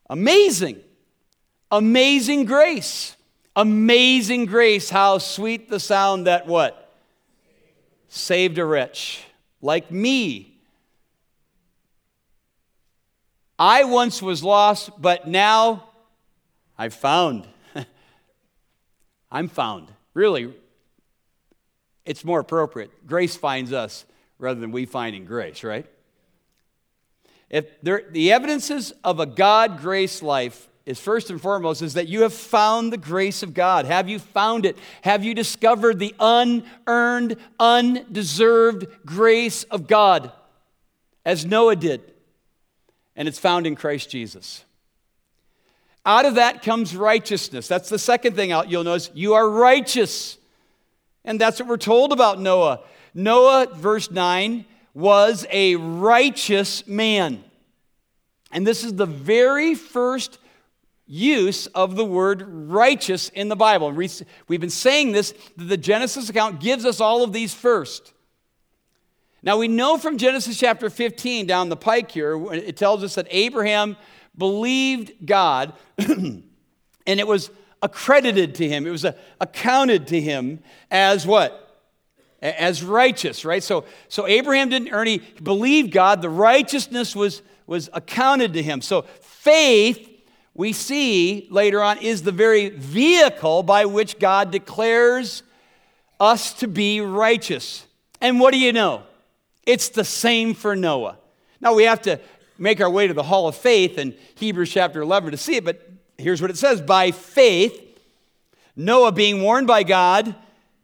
Amazing. 0.08 0.80
Amazing 1.70 2.44
grace. 2.44 3.16
Amazing 3.56 4.46
grace. 4.46 4.88
How 4.88 5.18
sweet 5.18 5.68
the 5.68 5.80
sound 5.80 6.28
that 6.28 6.46
what? 6.46 6.92
Saved 8.08 8.58
a 8.58 8.64
wretch 8.64 9.24
like 9.60 9.90
me. 9.90 10.60
I 13.58 13.82
once 13.82 14.22
was 14.22 14.44
lost, 14.44 14.90
but 14.96 15.26
now 15.26 15.88
I've 16.78 16.94
found. 16.94 17.48
I'm 19.32 19.48
found. 19.48 19.93
Really, 20.14 20.52
it's 22.04 22.24
more 22.24 22.40
appropriate. 22.40 23.06
Grace 23.06 23.36
finds 23.36 23.72
us 23.72 24.04
rather 24.38 24.60
than 24.60 24.72
we 24.72 24.86
finding 24.86 25.24
grace, 25.24 25.64
right? 25.64 25.86
If 27.50 27.66
there, 27.82 28.02
the 28.10 28.32
evidences 28.32 28.92
of 29.02 29.20
a 29.20 29.26
God 29.26 29.80
grace 29.80 30.22
life 30.22 30.68
is 30.86 31.00
first 31.00 31.30
and 31.30 31.40
foremost 31.40 31.82
is 31.82 31.94
that 31.94 32.08
you 32.08 32.22
have 32.22 32.34
found 32.34 32.92
the 32.92 32.98
grace 32.98 33.42
of 33.42 33.54
God. 33.54 33.86
Have 33.86 34.08
you 34.08 34.18
found 34.18 34.66
it? 34.66 34.76
Have 35.02 35.24
you 35.24 35.34
discovered 35.34 35.98
the 35.98 36.14
unearned, 36.20 37.36
undeserved 37.58 38.86
grace 39.04 39.64
of 39.64 39.86
God 39.86 40.30
as 41.24 41.46
Noah 41.46 41.76
did? 41.76 42.02
And 43.16 43.28
it's 43.28 43.38
found 43.38 43.66
in 43.66 43.76
Christ 43.76 44.10
Jesus. 44.10 44.64
Out 46.06 46.26
of 46.26 46.34
that 46.34 46.62
comes 46.62 46.94
righteousness. 46.94 47.66
That's 47.66 47.88
the 47.88 47.98
second 47.98 48.36
thing 48.36 48.52
out 48.52 48.70
you'll 48.70 48.84
notice. 48.84 49.10
You 49.14 49.34
are 49.34 49.48
righteous. 49.48 50.36
And 51.24 51.40
that's 51.40 51.58
what 51.58 51.68
we're 51.68 51.76
told 51.78 52.12
about 52.12 52.40
Noah. 52.40 52.80
Noah, 53.14 53.68
verse 53.74 54.10
9, 54.10 54.66
was 54.92 55.46
a 55.50 55.76
righteous 55.76 56.86
man. 56.86 57.42
And 58.52 58.66
this 58.66 58.84
is 58.84 58.94
the 58.94 59.06
very 59.06 59.74
first 59.74 60.38
use 61.06 61.66
of 61.68 61.96
the 61.96 62.04
word 62.04 62.44
righteous 62.46 63.28
in 63.30 63.48
the 63.48 63.56
Bible. 63.56 63.90
We've 63.90 64.60
been 64.60 64.70
saying 64.70 65.12
this, 65.12 65.32
that 65.56 65.64
the 65.64 65.76
Genesis 65.76 66.28
account 66.28 66.60
gives 66.60 66.84
us 66.84 67.00
all 67.00 67.22
of 67.22 67.32
these 67.32 67.54
first. 67.54 68.12
Now 69.42 69.58
we 69.58 69.68
know 69.68 69.98
from 69.98 70.16
Genesis 70.18 70.58
chapter 70.58 70.88
15 70.88 71.46
down 71.46 71.68
the 71.68 71.76
pike 71.76 72.10
here, 72.10 72.52
it 72.52 72.76
tells 72.76 73.02
us 73.04 73.16
that 73.16 73.26
Abraham 73.30 73.96
believed 74.36 75.26
God 75.26 75.72
and 75.98 76.42
it 77.06 77.26
was 77.26 77.50
accredited 77.82 78.54
to 78.56 78.68
him, 78.68 78.86
it 78.86 78.90
was 78.90 79.04
uh, 79.04 79.12
accounted 79.40 80.06
to 80.08 80.20
him 80.20 80.60
as 80.90 81.26
what? 81.26 81.64
as 82.44 82.82
righteous, 82.82 83.44
right? 83.44 83.62
So, 83.62 83.86
so 84.08 84.26
Abraham 84.26 84.68
didn't 84.68 84.92
earn, 84.92 85.06
he 85.06 85.22
believed 85.42 85.92
God. 85.92 86.20
The 86.20 86.28
righteousness 86.28 87.16
was, 87.16 87.40
was 87.66 87.88
accounted 87.94 88.52
to 88.52 88.62
him. 88.62 88.82
So 88.82 89.02
faith, 89.22 90.10
we 90.52 90.74
see 90.74 91.48
later 91.50 91.82
on, 91.82 91.98
is 91.98 92.22
the 92.22 92.32
very 92.32 92.68
vehicle 92.68 93.62
by 93.62 93.86
which 93.86 94.18
God 94.18 94.50
declares 94.50 95.42
us 96.20 96.52
to 96.54 96.68
be 96.68 97.00
righteous. 97.00 97.86
And 98.20 98.38
what 98.38 98.52
do 98.52 98.58
you 98.58 98.72
know? 98.72 99.04
It's 99.66 99.88
the 99.88 100.04
same 100.04 100.52
for 100.52 100.76
Noah. 100.76 101.16
Now 101.62 101.74
we 101.74 101.84
have 101.84 102.02
to 102.02 102.20
make 102.58 102.80
our 102.80 102.90
way 102.90 103.06
to 103.06 103.14
the 103.14 103.22
hall 103.22 103.48
of 103.48 103.56
faith 103.56 103.98
in 103.98 104.14
Hebrews 104.34 104.70
chapter 104.70 105.00
11 105.00 105.32
to 105.32 105.36
see 105.36 105.56
it, 105.56 105.64
but 105.64 105.88
here's 106.18 106.40
what 106.40 106.50
it 106.50 106.56
says 106.56 106.80
By 106.80 107.10
faith, 107.10 107.80
Noah, 108.76 109.12
being 109.12 109.42
warned 109.42 109.66
by 109.66 109.82
God, 109.82 110.34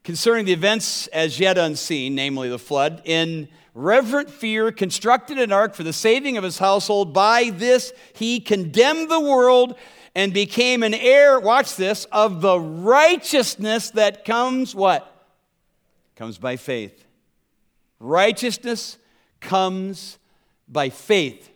concerning 0.05 0.47
the 0.47 0.53
events 0.53 1.07
as 1.09 1.39
yet 1.39 1.59
unseen, 1.59 2.15
namely 2.15 2.49
the 2.49 2.59
flood, 2.59 3.03
in 3.05 3.49
reverent 3.75 4.31
fear 4.31 4.73
constructed 4.73 5.39
an 5.39 5.53
ark 5.53 5.75
for 5.75 5.83
the 5.83 5.93
saving 5.93 6.37
of 6.37 6.45
his 6.45 6.59
household. 6.59 7.13
By 7.13 7.51
this 7.51 7.93
he 8.15 8.41
condemned 8.41 9.11
the 9.11 9.21
world 9.21 9.77
and 10.15 10.33
became 10.33 10.83
an 10.83 10.95
heir, 10.95 11.39
watch 11.39 11.77
this, 11.77 12.05
of 12.07 12.41
the 12.41 12.59
righteousness 12.59 13.91
that 13.91 14.25
comes 14.25 14.75
what? 14.75 15.07
Comes 16.17 16.37
by 16.39 16.57
faith. 16.57 17.05
Righteousness 18.01 18.99
comes 19.41 20.19
by 20.69 20.91
faith. 20.91 21.50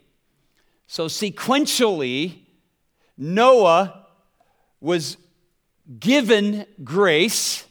So 0.95 1.07
sequentially, 1.07 2.37
Noah 3.17 4.05
was 4.79 5.17
given 5.99 6.65
grace 6.85 7.65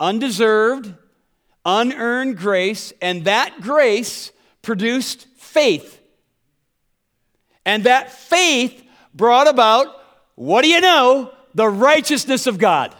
undeserved, 0.00 0.92
unearned 1.64 2.36
grace, 2.36 2.92
and 3.00 3.24
that 3.26 3.60
grace 3.60 4.32
produced 4.62 5.28
faith. 5.36 6.00
And 7.64 7.84
that 7.84 8.10
faith 8.10 8.82
brought 9.14 9.46
about, 9.46 9.86
what 10.34 10.62
do 10.62 10.68
you 10.68 10.80
know? 10.80 11.30
The 11.54 11.68
righteousness 11.68 12.48
of 12.48 12.58
God. 12.58 12.92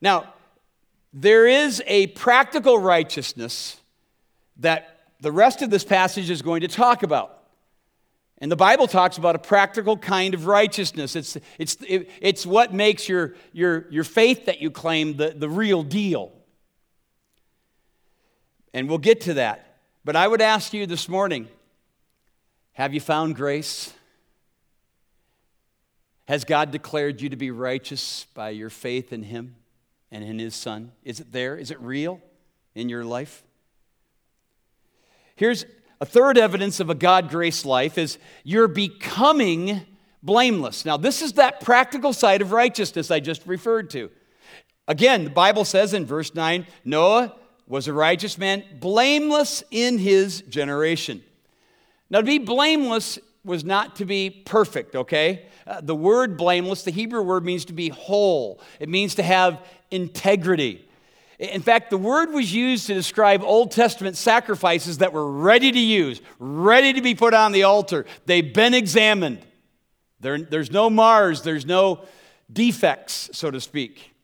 Now, 0.00 0.34
there 1.12 1.46
is 1.46 1.80
a 1.86 2.08
practical 2.08 2.80
righteousness 2.80 3.76
that 4.56 4.93
the 5.20 5.32
rest 5.32 5.62
of 5.62 5.70
this 5.70 5.84
passage 5.84 6.30
is 6.30 6.42
going 6.42 6.60
to 6.62 6.68
talk 6.68 7.02
about. 7.02 7.44
And 8.38 8.50
the 8.50 8.56
Bible 8.56 8.86
talks 8.86 9.16
about 9.16 9.36
a 9.36 9.38
practical 9.38 9.96
kind 9.96 10.34
of 10.34 10.46
righteousness. 10.46 11.16
It's, 11.16 11.36
it's, 11.58 11.76
it, 11.86 12.10
it's 12.20 12.44
what 12.44 12.74
makes 12.74 13.08
your, 13.08 13.34
your, 13.52 13.86
your 13.90 14.04
faith 14.04 14.46
that 14.46 14.60
you 14.60 14.70
claim 14.70 15.16
the, 15.16 15.30
the 15.30 15.48
real 15.48 15.82
deal. 15.82 16.32
And 18.74 18.88
we'll 18.88 18.98
get 18.98 19.22
to 19.22 19.34
that. 19.34 19.78
But 20.04 20.16
I 20.16 20.26
would 20.26 20.42
ask 20.42 20.74
you 20.74 20.86
this 20.86 21.08
morning 21.08 21.48
have 22.72 22.92
you 22.92 23.00
found 23.00 23.36
grace? 23.36 23.92
Has 26.26 26.44
God 26.44 26.72
declared 26.72 27.20
you 27.20 27.28
to 27.28 27.36
be 27.36 27.50
righteous 27.52 28.26
by 28.34 28.50
your 28.50 28.70
faith 28.70 29.12
in 29.12 29.22
Him 29.22 29.54
and 30.10 30.24
in 30.24 30.38
His 30.38 30.56
Son? 30.56 30.90
Is 31.04 31.20
it 31.20 31.30
there? 31.30 31.56
Is 31.56 31.70
it 31.70 31.80
real 31.80 32.20
in 32.74 32.88
your 32.88 33.04
life? 33.04 33.44
Here's 35.36 35.66
a 36.00 36.06
third 36.06 36.38
evidence 36.38 36.80
of 36.80 36.90
a 36.90 36.94
God 36.94 37.30
grace 37.30 37.64
life 37.64 37.98
is 37.98 38.18
you're 38.42 38.68
becoming 38.68 39.82
blameless. 40.22 40.84
Now, 40.84 40.96
this 40.96 41.22
is 41.22 41.34
that 41.34 41.60
practical 41.60 42.12
side 42.12 42.42
of 42.42 42.52
righteousness 42.52 43.10
I 43.10 43.20
just 43.20 43.46
referred 43.46 43.90
to. 43.90 44.10
Again, 44.86 45.24
the 45.24 45.30
Bible 45.30 45.64
says 45.64 45.94
in 45.94 46.06
verse 46.06 46.34
9 46.34 46.66
Noah 46.84 47.34
was 47.66 47.88
a 47.88 47.92
righteous 47.92 48.36
man, 48.36 48.62
blameless 48.80 49.64
in 49.70 49.98
his 49.98 50.42
generation. 50.42 51.22
Now, 52.10 52.20
to 52.20 52.26
be 52.26 52.38
blameless 52.38 53.18
was 53.44 53.64
not 53.64 53.96
to 53.96 54.04
be 54.04 54.30
perfect, 54.30 54.94
okay? 54.94 55.46
Uh, 55.66 55.80
the 55.80 55.94
word 55.94 56.36
blameless, 56.36 56.82
the 56.82 56.90
Hebrew 56.90 57.22
word 57.22 57.44
means 57.44 57.64
to 57.66 57.72
be 57.72 57.88
whole, 57.88 58.60
it 58.80 58.88
means 58.88 59.14
to 59.16 59.22
have 59.22 59.62
integrity. 59.90 60.83
In 61.38 61.62
fact, 61.62 61.90
the 61.90 61.98
word 61.98 62.32
was 62.32 62.54
used 62.54 62.86
to 62.86 62.94
describe 62.94 63.42
Old 63.42 63.72
Testament 63.72 64.16
sacrifices 64.16 64.98
that 64.98 65.12
were 65.12 65.30
ready 65.30 65.72
to 65.72 65.78
use, 65.78 66.20
ready 66.38 66.92
to 66.92 67.02
be 67.02 67.14
put 67.14 67.34
on 67.34 67.52
the 67.52 67.64
altar. 67.64 68.06
They've 68.26 68.52
been 68.52 68.74
examined. 68.74 69.44
There, 70.20 70.38
there's 70.38 70.70
no 70.70 70.88
Mars, 70.88 71.42
there's 71.42 71.66
no 71.66 72.04
defects, 72.52 73.30
so 73.32 73.50
to 73.50 73.60
speak. 73.60 74.14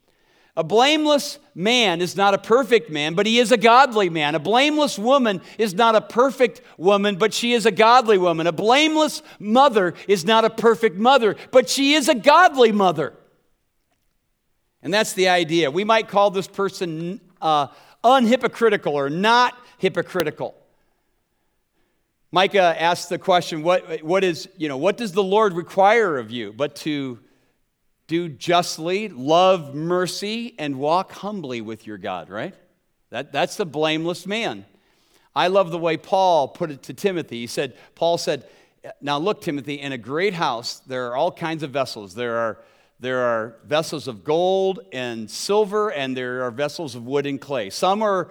A 0.56 0.64
blameless 0.64 1.38
man 1.54 2.00
is 2.00 2.16
not 2.16 2.34
a 2.34 2.38
perfect 2.38 2.90
man, 2.90 3.14
but 3.14 3.26
he 3.26 3.38
is 3.38 3.52
a 3.52 3.56
godly 3.56 4.10
man. 4.10 4.34
A 4.34 4.40
blameless 4.40 4.98
woman 4.98 5.40
is 5.58 5.74
not 5.74 5.94
a 5.94 6.00
perfect 6.00 6.60
woman, 6.76 7.16
but 7.16 7.32
she 7.32 7.52
is 7.52 7.66
a 7.66 7.70
godly 7.70 8.18
woman. 8.18 8.46
A 8.46 8.52
blameless 8.52 9.22
mother 9.38 9.94
is 10.08 10.24
not 10.24 10.44
a 10.44 10.50
perfect 10.50 10.96
mother, 10.96 11.36
but 11.50 11.68
she 11.68 11.94
is 11.94 12.08
a 12.08 12.14
godly 12.14 12.72
mother. 12.72 13.14
And 14.82 14.92
that's 14.92 15.12
the 15.12 15.28
idea. 15.28 15.70
We 15.70 15.84
might 15.84 16.08
call 16.08 16.30
this 16.30 16.48
person 16.48 17.20
uh, 17.40 17.68
unhypocritical 18.02 18.92
or 18.92 19.10
not 19.10 19.56
hypocritical. 19.78 20.54
Micah 22.32 22.80
asks 22.80 23.08
the 23.08 23.18
question, 23.18 23.62
what, 23.62 24.02
what, 24.02 24.22
is, 24.22 24.48
you 24.56 24.68
know, 24.68 24.76
what 24.76 24.96
does 24.96 25.12
the 25.12 25.22
Lord 25.22 25.52
require 25.54 26.16
of 26.16 26.30
you 26.30 26.52
but 26.52 26.76
to 26.76 27.18
do 28.06 28.28
justly, 28.28 29.08
love 29.08 29.74
mercy, 29.74 30.54
and 30.58 30.76
walk 30.78 31.12
humbly 31.12 31.60
with 31.60 31.86
your 31.86 31.98
God, 31.98 32.28
right? 32.28 32.54
That, 33.10 33.32
that's 33.32 33.56
the 33.56 33.66
blameless 33.66 34.26
man. 34.26 34.64
I 35.34 35.48
love 35.48 35.70
the 35.70 35.78
way 35.78 35.96
Paul 35.96 36.48
put 36.48 36.70
it 36.70 36.82
to 36.84 36.94
Timothy. 36.94 37.40
He 37.40 37.46
said, 37.46 37.76
Paul 37.94 38.18
said, 38.18 38.46
Now 39.00 39.18
look, 39.18 39.42
Timothy, 39.42 39.74
in 39.74 39.92
a 39.92 39.98
great 39.98 40.34
house, 40.34 40.80
there 40.80 41.08
are 41.08 41.16
all 41.16 41.30
kinds 41.30 41.62
of 41.62 41.70
vessels. 41.70 42.14
There 42.14 42.36
are, 42.36 42.58
there 43.00 43.20
are 43.20 43.56
vessels 43.64 44.06
of 44.08 44.24
gold 44.24 44.80
and 44.92 45.30
silver, 45.30 45.90
and 45.90 46.14
there 46.14 46.42
are 46.42 46.50
vessels 46.50 46.94
of 46.94 47.06
wood 47.06 47.24
and 47.24 47.40
clay. 47.40 47.70
Some 47.70 48.02
are 48.02 48.30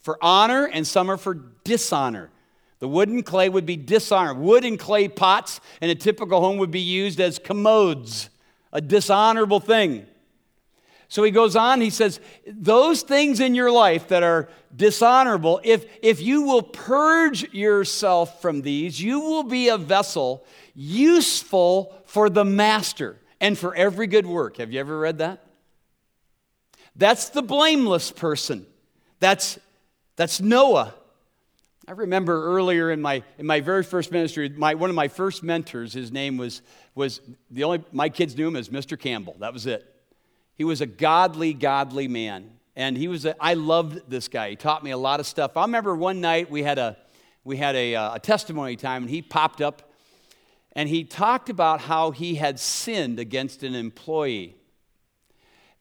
for 0.00 0.16
honor, 0.22 0.66
and 0.72 0.86
some 0.86 1.10
are 1.10 1.16
for 1.16 1.34
dishonor. 1.64 2.30
The 2.78 2.86
wood 2.86 3.08
and 3.08 3.26
clay 3.26 3.48
would 3.48 3.66
be 3.66 3.76
dishonor. 3.76 4.32
Wood 4.32 4.64
and 4.64 4.78
clay 4.78 5.08
pots 5.08 5.60
in 5.80 5.90
a 5.90 5.96
typical 5.96 6.40
home 6.40 6.58
would 6.58 6.70
be 6.70 6.80
used 6.80 7.20
as 7.20 7.40
commodes 7.40 8.30
a 8.72 8.80
dishonorable 8.80 9.58
thing. 9.58 10.06
So 11.08 11.24
he 11.24 11.32
goes 11.32 11.56
on, 11.56 11.80
he 11.80 11.90
says, 11.90 12.20
Those 12.46 13.02
things 13.02 13.40
in 13.40 13.56
your 13.56 13.72
life 13.72 14.06
that 14.08 14.22
are 14.22 14.48
dishonorable, 14.74 15.60
if, 15.64 15.84
if 16.00 16.22
you 16.22 16.42
will 16.42 16.62
purge 16.62 17.52
yourself 17.52 18.40
from 18.40 18.62
these, 18.62 19.02
you 19.02 19.18
will 19.18 19.42
be 19.42 19.68
a 19.68 19.76
vessel 19.76 20.44
useful 20.76 22.00
for 22.06 22.30
the 22.30 22.44
master 22.44 23.19
and 23.40 23.58
for 23.58 23.74
every 23.74 24.06
good 24.06 24.26
work. 24.26 24.58
Have 24.58 24.72
you 24.72 24.80
ever 24.80 24.98
read 24.98 25.18
that? 25.18 25.44
That's 26.96 27.30
the 27.30 27.42
blameless 27.42 28.10
person. 28.10 28.66
That's, 29.20 29.58
that's 30.16 30.40
Noah. 30.40 30.94
I 31.88 31.92
remember 31.92 32.44
earlier 32.44 32.90
in 32.90 33.00
my, 33.00 33.22
in 33.38 33.46
my 33.46 33.60
very 33.60 33.82
first 33.82 34.12
ministry, 34.12 34.48
my, 34.48 34.74
one 34.74 34.90
of 34.90 34.96
my 34.96 35.08
first 35.08 35.42
mentors, 35.42 35.92
his 35.92 36.12
name 36.12 36.36
was, 36.36 36.62
was 36.94 37.20
the 37.50 37.64
only, 37.64 37.82
my 37.90 38.08
kids 38.08 38.36
knew 38.36 38.48
him 38.48 38.56
as 38.56 38.68
Mr. 38.68 38.98
Campbell. 38.98 39.36
That 39.40 39.52
was 39.52 39.66
it. 39.66 39.86
He 40.54 40.64
was 40.64 40.80
a 40.80 40.86
godly, 40.86 41.54
godly 41.54 42.06
man. 42.06 42.50
And 42.76 42.96
he 42.96 43.08
was, 43.08 43.24
a, 43.24 43.34
I 43.42 43.54
loved 43.54 44.08
this 44.08 44.28
guy. 44.28 44.50
He 44.50 44.56
taught 44.56 44.84
me 44.84 44.90
a 44.90 44.98
lot 44.98 45.20
of 45.20 45.26
stuff. 45.26 45.56
I 45.56 45.62
remember 45.62 45.96
one 45.96 46.20
night 46.20 46.50
we 46.50 46.62
had 46.62 46.78
a, 46.78 46.96
we 47.44 47.56
had 47.56 47.74
a, 47.74 47.94
uh, 47.96 48.14
a 48.14 48.20
testimony 48.20 48.76
time 48.76 49.04
and 49.04 49.10
he 49.10 49.22
popped 49.22 49.60
up 49.60 49.89
and 50.72 50.88
he 50.88 51.04
talked 51.04 51.50
about 51.50 51.80
how 51.80 52.10
he 52.10 52.36
had 52.36 52.60
sinned 52.60 53.18
against 53.18 53.62
an 53.62 53.74
employee. 53.74 54.56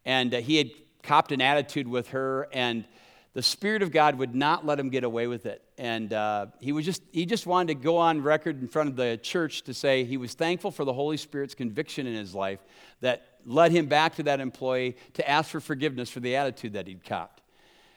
And 0.06 0.34
uh, 0.34 0.42
he 0.42 0.58
had 0.58 0.72
copped 1.04 1.32
an 1.32 1.42
attitude 1.42 1.88
with 1.88 2.10
her 2.10 2.48
and 2.52 2.86
the 3.34 3.44
Spirit 3.44 3.84
of 3.84 3.92
God 3.92 4.16
would 4.16 4.34
not 4.34 4.66
let 4.66 4.80
him 4.80 4.90
get 4.90 5.04
away 5.04 5.28
with 5.28 5.46
it. 5.46 5.62
And 5.78 6.12
uh, 6.12 6.48
he, 6.60 6.72
was 6.72 6.84
just, 6.84 7.04
he 7.12 7.26
just 7.26 7.46
wanted 7.46 7.68
to 7.68 7.76
go 7.76 7.98
on 7.98 8.24
record 8.24 8.60
in 8.60 8.68
front 8.68 8.90
of 8.90 8.96
the 8.96 9.20
church 9.22 9.62
to 9.64 9.74
say 9.74 10.04
he 10.04 10.18
was 10.18 10.34
thankful 10.34 10.72
for 10.72 10.84
the 10.84 10.94
Holy 10.94 11.18
Spirit's 11.18 11.54
conviction 11.54 12.08
in 12.08 12.16
his 12.16 12.34
life 12.34 12.60
that 13.02 13.40
led 13.46 13.72
him 13.72 13.86
back 13.86 14.16
to 14.16 14.24
that 14.24 14.40
employee 14.40 14.98
to 15.14 15.30
ask 15.30 15.52
for 15.52 15.60
forgiveness 15.60 16.10
for 16.10 16.20
the 16.20 16.36
attitude 16.36 16.74
that 16.74 16.88
he'd 16.88 17.06
copped. 17.06 17.39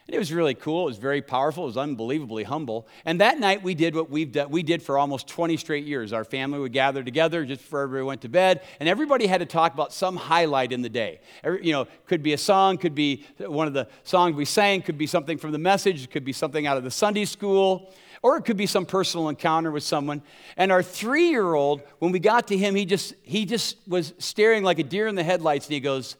And 0.05 0.13
it 0.13 0.19
was 0.19 0.33
really 0.33 0.53
cool. 0.53 0.83
It 0.83 0.91
was 0.91 0.97
very 0.97 1.21
powerful. 1.21 1.63
It 1.63 1.67
was 1.67 1.77
unbelievably 1.77 2.43
humble. 2.43 2.87
And 3.05 3.21
that 3.21 3.39
night 3.39 3.63
we 3.63 3.73
did 3.73 3.95
what 3.95 4.09
we've 4.09 4.33
done, 4.33 4.49
we 4.49 4.61
did 4.61 4.83
for 4.83 4.97
almost 4.97 5.29
20 5.29 5.55
straight 5.55 5.85
years. 5.85 6.11
Our 6.11 6.25
family 6.25 6.59
would 6.59 6.73
gather 6.73 7.03
together 7.03 7.45
just 7.45 7.61
before 7.61 7.83
everybody 7.83 8.05
went 8.05 8.21
to 8.21 8.29
bed, 8.29 8.63
and 8.81 8.89
everybody 8.89 9.27
had 9.27 9.39
to 9.39 9.45
talk 9.45 9.73
about 9.73 9.93
some 9.93 10.17
highlight 10.17 10.73
in 10.73 10.81
the 10.81 10.89
day. 10.89 11.21
Every, 11.41 11.65
you 11.65 11.71
know, 11.71 11.87
could 12.05 12.21
be 12.21 12.33
a 12.33 12.37
song, 12.37 12.77
could 12.77 12.95
be 12.95 13.25
one 13.39 13.65
of 13.65 13.73
the 13.73 13.87
songs 14.03 14.35
we 14.35 14.43
sang, 14.43 14.81
could 14.81 14.97
be 14.97 15.07
something 15.07 15.37
from 15.37 15.53
the 15.53 15.57
message, 15.57 16.09
could 16.09 16.25
be 16.25 16.33
something 16.33 16.67
out 16.67 16.75
of 16.75 16.83
the 16.83 16.91
Sunday 16.91 17.23
school, 17.23 17.93
or 18.21 18.35
it 18.35 18.43
could 18.43 18.57
be 18.57 18.65
some 18.65 18.85
personal 18.85 19.29
encounter 19.29 19.71
with 19.71 19.83
someone. 19.83 20.21
And 20.57 20.69
our 20.69 20.83
three-year-old, 20.83 21.81
when 21.99 22.11
we 22.11 22.19
got 22.19 22.49
to 22.49 22.57
him, 22.57 22.75
he 22.75 22.85
just 22.85 23.13
he 23.23 23.45
just 23.45 23.77
was 23.87 24.13
staring 24.17 24.63
like 24.63 24.79
a 24.79 24.83
deer 24.83 25.07
in 25.07 25.15
the 25.15 25.23
headlights, 25.23 25.67
and 25.67 25.73
he 25.75 25.79
goes, 25.79 26.17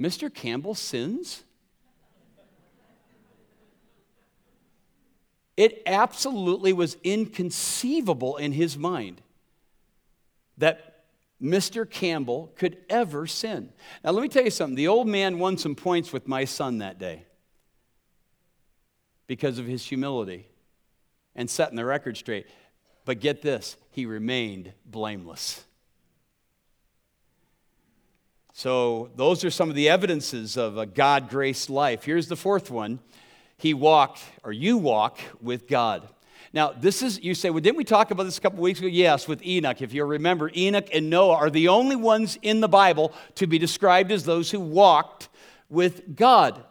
"Mr. 0.00 0.32
Campbell 0.32 0.76
sins." 0.76 1.42
It 5.56 5.82
absolutely 5.86 6.72
was 6.72 6.96
inconceivable 7.04 8.36
in 8.36 8.52
his 8.52 8.78
mind 8.78 9.20
that 10.58 11.04
Mr. 11.42 11.88
Campbell 11.88 12.52
could 12.56 12.76
ever 12.88 13.26
sin. 13.26 13.70
Now, 14.04 14.12
let 14.12 14.22
me 14.22 14.28
tell 14.28 14.44
you 14.44 14.50
something. 14.50 14.76
The 14.76 14.88
old 14.88 15.08
man 15.08 15.38
won 15.38 15.58
some 15.58 15.74
points 15.74 16.12
with 16.12 16.28
my 16.28 16.44
son 16.44 16.78
that 16.78 16.98
day 16.98 17.24
because 19.26 19.58
of 19.58 19.66
his 19.66 19.84
humility 19.84 20.46
and 21.34 21.50
setting 21.50 21.76
the 21.76 21.84
record 21.84 22.16
straight. 22.16 22.46
But 23.04 23.20
get 23.20 23.42
this, 23.42 23.76
he 23.90 24.06
remained 24.06 24.72
blameless. 24.86 25.64
So, 28.54 29.10
those 29.16 29.44
are 29.44 29.50
some 29.50 29.70
of 29.70 29.74
the 29.74 29.88
evidences 29.88 30.56
of 30.56 30.76
a 30.76 30.86
God 30.86 31.30
graced 31.30 31.70
life. 31.70 32.04
Here's 32.04 32.28
the 32.28 32.36
fourth 32.36 32.70
one 32.70 33.00
he 33.62 33.74
walked, 33.74 34.20
or 34.42 34.52
you 34.52 34.76
walk 34.76 35.20
with 35.40 35.68
God. 35.68 36.08
Now, 36.52 36.72
this 36.72 37.00
is, 37.00 37.22
you 37.22 37.32
say, 37.32 37.48
well, 37.48 37.60
didn't 37.60 37.76
we 37.76 37.84
talk 37.84 38.10
about 38.10 38.24
this 38.24 38.36
a 38.36 38.40
couple 38.40 38.60
weeks 38.60 38.80
ago? 38.80 38.88
Yes, 38.88 39.28
with 39.28 39.40
Enoch. 39.46 39.80
If 39.80 39.94
you 39.94 40.04
remember, 40.04 40.50
Enoch 40.56 40.88
and 40.92 41.08
Noah 41.08 41.36
are 41.36 41.48
the 41.48 41.68
only 41.68 41.94
ones 41.94 42.36
in 42.42 42.58
the 42.58 42.68
Bible 42.68 43.14
to 43.36 43.46
be 43.46 43.58
described 43.58 44.10
as 44.10 44.24
those 44.24 44.50
who 44.50 44.58
walked 44.58 45.28
with 45.70 46.16
God. 46.16 46.64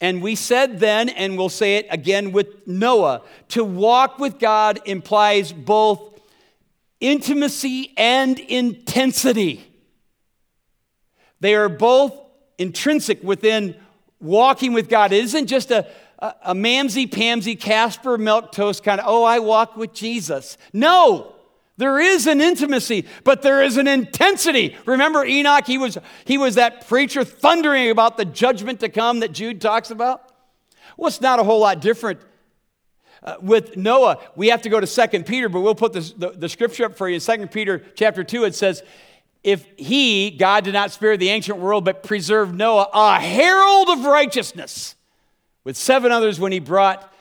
And 0.00 0.22
we 0.22 0.36
said 0.36 0.78
then, 0.78 1.08
and 1.08 1.36
we'll 1.36 1.48
say 1.48 1.78
it 1.78 1.88
again 1.90 2.30
with 2.30 2.64
Noah, 2.64 3.22
to 3.48 3.64
walk 3.64 4.20
with 4.20 4.38
God 4.38 4.78
implies 4.84 5.52
both 5.52 6.20
intimacy 7.00 7.92
and 7.96 8.38
intensity. 8.38 9.66
They 11.40 11.56
are 11.56 11.68
both 11.68 12.14
intrinsic 12.58 13.24
within 13.24 13.74
walking 14.20 14.72
with 14.72 14.88
God. 14.88 15.12
It 15.12 15.24
isn't 15.24 15.46
just 15.46 15.70
a, 15.70 15.86
a, 16.18 16.34
a 16.46 16.54
mamsy 16.54 17.08
pamsy 17.08 17.58
Casper 17.58 18.18
Milquetoast 18.18 18.82
kind 18.82 19.00
of, 19.00 19.06
oh, 19.08 19.24
I 19.24 19.38
walk 19.38 19.76
with 19.76 19.92
Jesus. 19.92 20.56
No, 20.72 21.34
there 21.76 22.00
is 22.00 22.26
an 22.26 22.40
intimacy, 22.40 23.06
but 23.22 23.42
there 23.42 23.62
is 23.62 23.76
an 23.76 23.86
intensity. 23.86 24.76
Remember 24.86 25.24
Enoch? 25.24 25.66
He 25.66 25.78
was, 25.78 25.98
he 26.24 26.38
was 26.38 26.54
that 26.54 26.88
preacher 26.88 27.24
thundering 27.24 27.90
about 27.90 28.16
the 28.16 28.24
judgment 28.24 28.80
to 28.80 28.88
come 28.88 29.20
that 29.20 29.32
Jude 29.32 29.60
talks 29.60 29.90
about. 29.90 30.22
Well, 30.96 31.08
it's 31.08 31.20
not 31.20 31.38
a 31.38 31.44
whole 31.44 31.60
lot 31.60 31.80
different. 31.80 32.20
Uh, 33.22 33.36
with 33.40 33.76
Noah, 33.76 34.18
we 34.36 34.48
have 34.48 34.62
to 34.62 34.68
go 34.68 34.78
to 34.78 34.86
Second 34.86 35.26
Peter, 35.26 35.48
but 35.48 35.60
we'll 35.60 35.74
put 35.74 35.92
this, 35.92 36.12
the, 36.12 36.30
the 36.30 36.48
scripture 36.48 36.86
up 36.86 36.96
for 36.96 37.08
you. 37.08 37.16
In 37.16 37.20
2 37.20 37.46
Peter 37.48 37.82
chapter 37.94 38.22
2, 38.22 38.44
it 38.44 38.54
says, 38.54 38.82
if 39.42 39.66
he, 39.76 40.30
God, 40.30 40.64
did 40.64 40.74
not 40.74 40.90
spare 40.90 41.16
the 41.16 41.30
ancient 41.30 41.58
world, 41.58 41.84
but 41.84 42.02
preserved 42.02 42.54
Noah, 42.54 42.88
a 42.92 43.20
herald 43.20 43.88
of 43.88 44.04
righteousness, 44.04 44.96
with 45.64 45.76
seven 45.76 46.12
others 46.12 46.40
when 46.40 46.52
he 46.52 46.58
brought 46.58 47.12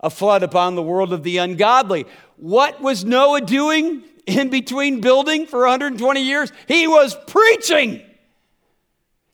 a 0.00 0.10
flood 0.10 0.42
upon 0.42 0.74
the 0.74 0.82
world 0.82 1.12
of 1.12 1.22
the 1.22 1.38
ungodly. 1.38 2.06
What 2.36 2.80
was 2.80 3.04
Noah 3.04 3.42
doing 3.42 4.02
in 4.26 4.48
between 4.48 5.00
building 5.00 5.46
for 5.46 5.60
120 5.60 6.22
years? 6.22 6.52
He 6.68 6.86
was 6.86 7.16
preaching. 7.26 8.02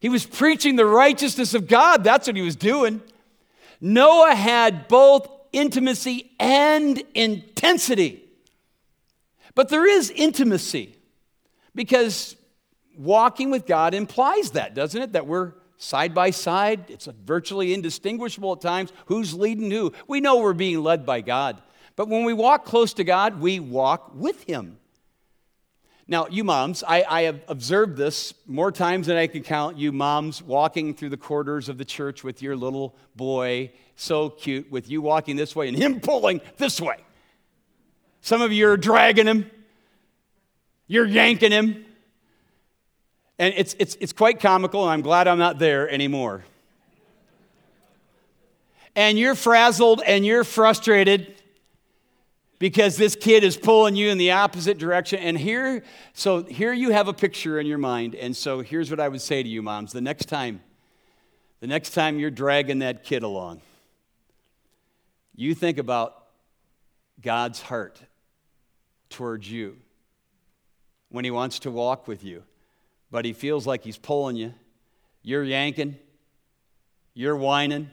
He 0.01 0.09
was 0.09 0.27
preaching 0.27 0.77
the 0.77 0.87
righteousness 0.87 1.55
of 1.55 1.69
God. 1.69 2.05
That's 2.05 2.27
what 2.27 2.37
he 2.37 2.43
was 2.43 2.57
doing. 2.57 3.03
Noah 3.81 4.35
had 4.35 4.89
both 4.89 5.29
intimacy 5.53 6.33
and 6.39 7.03
intensity. 7.15 8.23
But 9.55 9.69
there 9.69 9.87
is 9.87 10.11
intimacy 10.11 10.96
because 11.77 12.35
walking 12.97 13.51
with 13.51 13.67
God 13.67 13.95
implies 13.95 14.53
that, 14.53 14.75
doesn't 14.75 15.01
it? 15.01 15.13
That 15.13 15.27
we're 15.27 15.53
side 15.79 16.15
by 16.15 16.31
side. 16.31 16.87
It's 16.89 17.07
virtually 17.07 17.75
indistinguishable 17.75 18.55
at 18.55 18.61
times 18.61 18.93
who's 19.07 19.35
leading 19.35 19.71
who. 19.71 19.93
We 20.09 20.21
know 20.21 20.39
we're 20.39 20.55
being 20.55 20.83
led 20.83 21.07
by 21.07 21.21
God. 21.21 21.63
But 21.95 22.09
when 22.09 22.25
we 22.25 22.33
walk 22.33 22.65
close 22.65 22.93
to 22.95 23.05
God, 23.05 23.41
we 23.41 23.61
walk 23.61 24.13
with 24.15 24.43
Him. 24.45 24.79
Now, 26.09 26.29
you 26.31 26.45
moms, 26.45 26.85
I, 26.87 27.05
I, 27.09 27.23
have 27.23 27.41
observed 27.49 27.97
this 27.97 28.33
more 28.47 28.71
times 28.71 29.09
than 29.09 29.17
I 29.17 29.27
can 29.27 29.43
count. 29.43 29.77
You 29.77 29.91
moms 29.91 30.41
walking 30.41 30.95
through 30.95 31.09
the 31.09 31.17
corridors 31.17 31.69
of 31.69 31.79
the 31.79 31.85
church 31.85 32.23
with 32.23 32.43
your 32.43 32.55
little 32.55 32.95
boy, 33.17 33.73
so 33.97 34.31
cute, 34.31 34.71
with 34.71 34.89
you 34.89 35.03
walking 35.03 35.35
this 35.35 35.57
way 35.57 35.67
and 35.67 35.77
him 35.77 35.99
pulling 35.99 36.43
this 36.59 36.81
way. 36.81 36.99
Some 38.21 38.41
of 38.41 38.53
you 38.53 38.69
are 38.69 38.77
dragging 38.77 39.27
him, 39.27 39.51
you're 40.87 41.07
yanking 41.07 41.53
him. 41.53 41.85
And 43.39 43.53
it's, 43.57 43.77
it's, 43.79 43.97
it's 44.01 44.13
quite 44.13 44.41
comical, 44.41 44.83
and 44.83 44.91
I'm 44.91 45.03
glad 45.03 45.29
I'm 45.29 45.39
not 45.39 45.59
there 45.59 45.89
anymore. 45.91 46.45
And 48.95 49.19
you're 49.19 49.35
frazzled 49.35 50.01
and 50.07 50.25
you're 50.25 50.45
frustrated 50.45 51.35
because 52.59 52.97
this 52.97 53.15
kid 53.15 53.45
is 53.45 53.55
pulling 53.55 53.95
you 53.95 54.09
in 54.09 54.17
the 54.17 54.31
opposite 54.31 54.79
direction. 54.79 55.19
And 55.19 55.37
here, 55.37 55.85
so 56.15 56.43
here 56.45 56.73
you 56.73 56.93
have 56.93 57.07
a 57.07 57.13
picture 57.13 57.61
in 57.61 57.67
your 57.67 57.77
mind. 57.77 58.15
And 58.15 58.35
so 58.35 58.61
here's 58.61 58.91
what 58.91 58.99
I 58.99 59.09
would 59.09 59.21
say 59.21 59.43
to 59.43 59.49
you, 59.49 59.61
moms. 59.61 59.93
The 59.93 60.01
next 60.01 60.31
time, 60.31 60.63
the 61.61 61.67
next 61.67 61.91
time 61.91 62.19
you're 62.19 62.31
dragging 62.31 62.79
that 62.79 63.05
kid 63.05 63.23
along, 63.23 63.61
you 65.35 65.55
think 65.55 65.77
about 65.77 66.25
God's 67.21 67.61
heart 67.61 68.01
towards 69.11 69.51
you 69.51 69.77
when 71.17 71.25
He 71.25 71.31
wants 71.31 71.61
to 71.61 71.71
walk 71.71 72.07
with 72.07 72.23
you, 72.23 72.43
but 73.11 73.25
He 73.25 73.33
feels 73.33 73.67
like 73.67 73.83
He's 73.83 73.97
pulling 73.97 74.37
you. 74.37 74.53
You're 75.23 75.43
yanking, 75.43 75.97
you're 77.15 77.35
whining, 77.35 77.91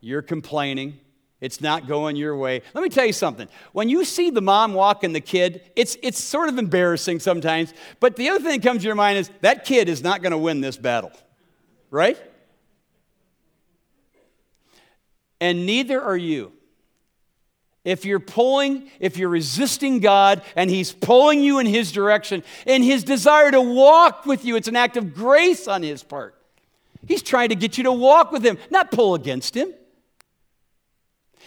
you're 0.00 0.22
complaining. 0.22 0.98
It's 1.42 1.60
not 1.60 1.86
going 1.86 2.16
your 2.16 2.34
way. 2.38 2.62
Let 2.72 2.82
me 2.82 2.88
tell 2.88 3.04
you 3.04 3.12
something. 3.12 3.48
When 3.72 3.90
you 3.90 4.02
see 4.02 4.30
the 4.30 4.40
mom 4.40 4.72
walking 4.72 5.12
the 5.12 5.20
kid, 5.20 5.70
it's, 5.76 5.98
it's 6.02 6.18
sort 6.18 6.48
of 6.48 6.56
embarrassing 6.56 7.20
sometimes. 7.20 7.74
But 8.00 8.16
the 8.16 8.30
other 8.30 8.42
thing 8.42 8.58
that 8.58 8.66
comes 8.66 8.80
to 8.80 8.86
your 8.86 8.96
mind 8.96 9.18
is 9.18 9.30
that 9.42 9.66
kid 9.66 9.90
is 9.90 10.02
not 10.02 10.22
going 10.22 10.32
to 10.32 10.38
win 10.38 10.62
this 10.62 10.78
battle, 10.78 11.12
right? 11.90 12.16
And 15.38 15.66
neither 15.66 16.00
are 16.00 16.16
you. 16.16 16.52
If 17.88 18.04
you're 18.04 18.20
pulling, 18.20 18.90
if 19.00 19.16
you're 19.16 19.30
resisting 19.30 20.00
God 20.00 20.42
and 20.54 20.68
He's 20.68 20.92
pulling 20.92 21.40
you 21.40 21.58
in 21.58 21.64
His 21.64 21.90
direction, 21.90 22.44
and 22.66 22.84
His 22.84 23.02
desire 23.02 23.50
to 23.50 23.62
walk 23.62 24.26
with 24.26 24.44
you, 24.44 24.56
it's 24.56 24.68
an 24.68 24.76
act 24.76 24.98
of 24.98 25.14
grace 25.14 25.66
on 25.66 25.82
His 25.82 26.02
part. 26.02 26.34
He's 27.06 27.22
trying 27.22 27.48
to 27.48 27.54
get 27.54 27.78
you 27.78 27.84
to 27.84 27.92
walk 27.92 28.30
with 28.30 28.44
Him, 28.44 28.58
not 28.68 28.90
pull 28.90 29.14
against 29.14 29.56
Him. 29.56 29.72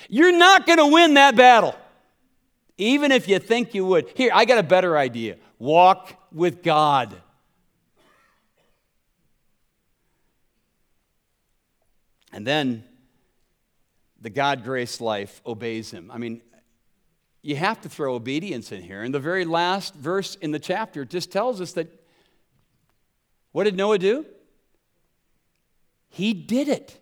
You're 0.09 0.35
not 0.35 0.65
going 0.65 0.79
to 0.79 0.87
win 0.87 1.13
that 1.13 1.35
battle, 1.35 1.75
even 2.75 3.11
if 3.11 3.27
you 3.27 3.37
think 3.37 3.75
you 3.75 3.85
would. 3.85 4.09
Here, 4.15 4.31
I 4.33 4.45
got 4.45 4.57
a 4.57 4.63
better 4.63 4.97
idea 4.97 5.37
walk 5.59 6.15
with 6.31 6.63
God. 6.63 7.15
And 12.33 12.47
then 12.47 12.83
the 14.21 14.29
God 14.29 14.63
grace 14.63 15.01
life 15.01 15.41
obeys 15.45 15.91
him. 15.91 16.11
I 16.11 16.17
mean, 16.17 16.41
you 17.41 17.55
have 17.55 17.81
to 17.81 17.89
throw 17.89 18.13
obedience 18.13 18.71
in 18.71 18.83
here. 18.83 19.01
And 19.01 19.13
the 19.13 19.19
very 19.19 19.45
last 19.45 19.95
verse 19.95 20.35
in 20.35 20.51
the 20.51 20.59
chapter 20.59 21.03
just 21.05 21.31
tells 21.31 21.59
us 21.59 21.73
that 21.73 21.87
what 23.51 23.63
did 23.63 23.75
Noah 23.75 23.97
do? 23.97 24.25
He 26.09 26.33
did 26.33 26.67
it. 26.67 26.99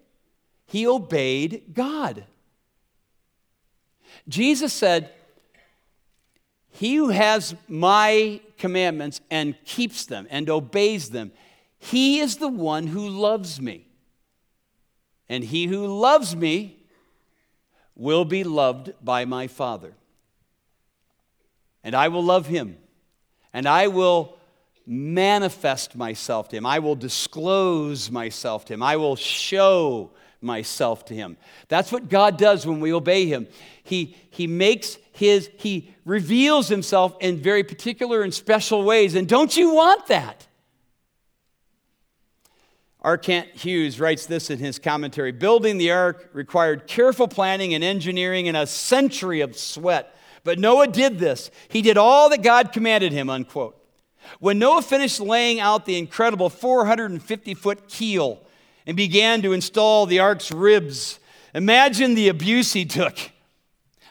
He 0.66 0.88
obeyed 0.88 1.74
God. 1.74 2.24
Jesus 4.28 4.72
said, 4.72 5.12
He 6.70 6.96
who 6.96 7.10
has 7.10 7.56
my 7.68 8.40
commandments 8.58 9.20
and 9.30 9.56
keeps 9.66 10.06
them 10.06 10.26
and 10.30 10.50
obeys 10.50 11.10
them, 11.10 11.32
he 11.78 12.20
is 12.20 12.38
the 12.38 12.50
one 12.50 12.88
who 12.88 13.08
loves 13.08 13.60
me. 13.60 13.88
And 15.28 15.44
he 15.44 15.68
who 15.68 15.86
loves 15.86 16.36
me 16.36 16.79
will 18.00 18.26
be 18.26 18.44
loved 18.44 18.94
by 19.04 19.26
my 19.26 19.46
Father. 19.48 19.94
And 21.84 21.94
I 21.96 22.08
will 22.08 22.24
love 22.24 22.48
him, 22.48 22.78
and 23.54 23.68
I 23.68 23.88
will 23.88 24.38
manifest 24.88 25.96
myself 25.96 26.50
to 26.50 26.58
him. 26.58 26.66
I 26.66 26.80
will 26.80 26.96
disclose 26.96 28.10
myself 28.10 28.66
to 28.66 28.74
him. 28.74 28.82
I 28.82 28.96
will 28.96 29.16
show 29.16 30.12
myself 30.42 31.06
to 31.06 31.14
him. 31.14 31.38
That's 31.68 31.92
what 31.92 32.10
God 32.10 32.38
does 32.38 32.66
when 32.66 32.80
we 32.80 32.94
obey 32.94 33.28
him. 33.28 33.48
He, 33.84 34.16
he 34.32 34.48
makes 34.48 34.98
his, 35.12 35.50
he 35.58 35.94
reveals 36.06 36.70
himself 36.70 37.16
in 37.20 37.38
very 37.38 37.64
particular 37.64 38.24
and 38.24 38.34
special 38.34 38.84
ways. 38.84 39.16
And 39.16 39.28
don't 39.28 39.56
you 39.56 39.76
want 39.76 40.08
that? 40.08 40.48
R. 43.02 43.18
Kent 43.18 43.50
Hughes 43.54 44.00
writes 44.00 44.26
this 44.26 44.50
in 44.50 44.60
his 44.60 44.78
commentary 44.78 45.32
Building 45.32 45.78
the 45.78 45.92
ark 45.92 46.30
required 46.34 46.88
careful 46.88 47.28
planning 47.28 47.74
and 47.74 47.84
engineering 47.84 48.48
and 48.48 48.58
a 48.58 48.68
century 48.68 49.42
of 49.42 49.58
sweat. 49.58 50.16
But 50.44 50.60
Noah 50.60 50.88
did 50.88 51.20
this. 51.20 51.52
He 51.70 51.82
did 51.82 51.98
all 51.98 52.30
that 52.30 52.44
God 52.44 52.72
commanded 52.72 53.12
him, 53.12 53.30
unquote. 53.30 53.76
When 54.40 54.60
Noah 54.60 54.82
finished 54.82 55.20
laying 55.20 55.60
out 55.60 55.86
the 55.86 55.98
incredible 55.98 56.50
450 56.50 57.54
foot 57.54 57.88
keel 57.88 58.42
and 58.86 58.98
began 58.98 59.42
to 59.42 59.54
install 59.54 60.06
the 60.06 60.20
ark's 60.20 60.52
ribs, 60.52 61.20
imagine 61.54 62.16
the 62.16 62.28
abuse 62.28 62.74
he 62.74 62.86
took. 62.86 63.18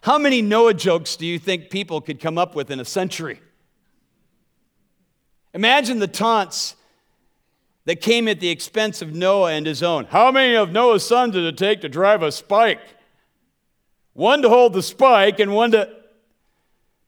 How 0.03 0.19
many 0.19 0.41
Noah 0.41 0.75
jokes 0.75 1.17
do 1.17 1.27
you 1.27 1.39
think 1.39 1.71
people 1.71 2.01
could 2.01 2.21
come 2.21 2.39
up 2.39 2.55
with 2.55 2.71
in 2.71 2.81
a 2.81 2.85
century? 2.85 3.41
Imagine 5.53 5.99
the 5.99 6.07
taunts 6.07 6.77
that 7.89 8.03
came 8.03 8.29
at 8.29 8.39
the 8.39 8.51
expense 8.51 9.01
of 9.01 9.15
Noah 9.15 9.53
and 9.53 9.65
his 9.65 9.83
own. 9.83 10.05
How 10.05 10.31
many 10.31 10.55
of 10.55 10.71
Noah's 10.71 11.07
sons 11.07 11.33
did 11.33 11.45
it 11.45 11.57
take 11.57 11.81
to 11.81 11.89
drive 11.89 12.23
a 12.23 12.31
spike? 12.31 12.83
One 14.13 14.43
to 14.43 14.51
hold 14.51 14.75
the 14.75 14.83
spike 14.83 15.41
and 15.41 15.55
one 15.55 15.71
to. 15.71 15.89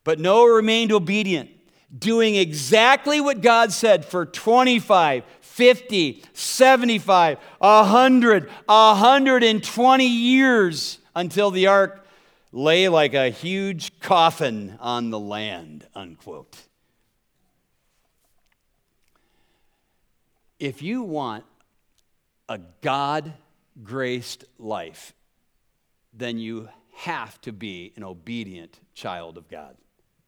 But 0.04 0.18
Noah 0.20 0.50
remained 0.50 0.90
obedient, 0.90 1.50
doing 1.96 2.34
exactly 2.34 3.20
what 3.20 3.42
God 3.42 3.72
said 3.72 4.06
for 4.06 4.24
25, 4.24 5.22
50, 5.42 6.24
75, 6.32 7.38
100, 7.58 8.50
120 8.64 10.06
years 10.06 10.98
until 11.14 11.50
the 11.50 11.66
ark 11.66 12.06
lay 12.52 12.88
like 12.88 13.12
a 13.12 13.28
huge 13.28 14.00
coffin 14.00 14.78
on 14.80 15.10
the 15.10 15.20
land, 15.20 15.86
unquote. 15.94 16.56
If 20.60 20.82
you 20.82 21.02
want 21.02 21.44
a 22.48 22.60
God 22.82 23.32
graced 23.82 24.44
life, 24.58 25.14
then 26.12 26.38
you 26.38 26.68
have 26.96 27.40
to 27.40 27.52
be 27.52 27.92
an 27.96 28.04
obedient 28.04 28.78
child 28.94 29.38
of 29.38 29.48
God. 29.48 29.76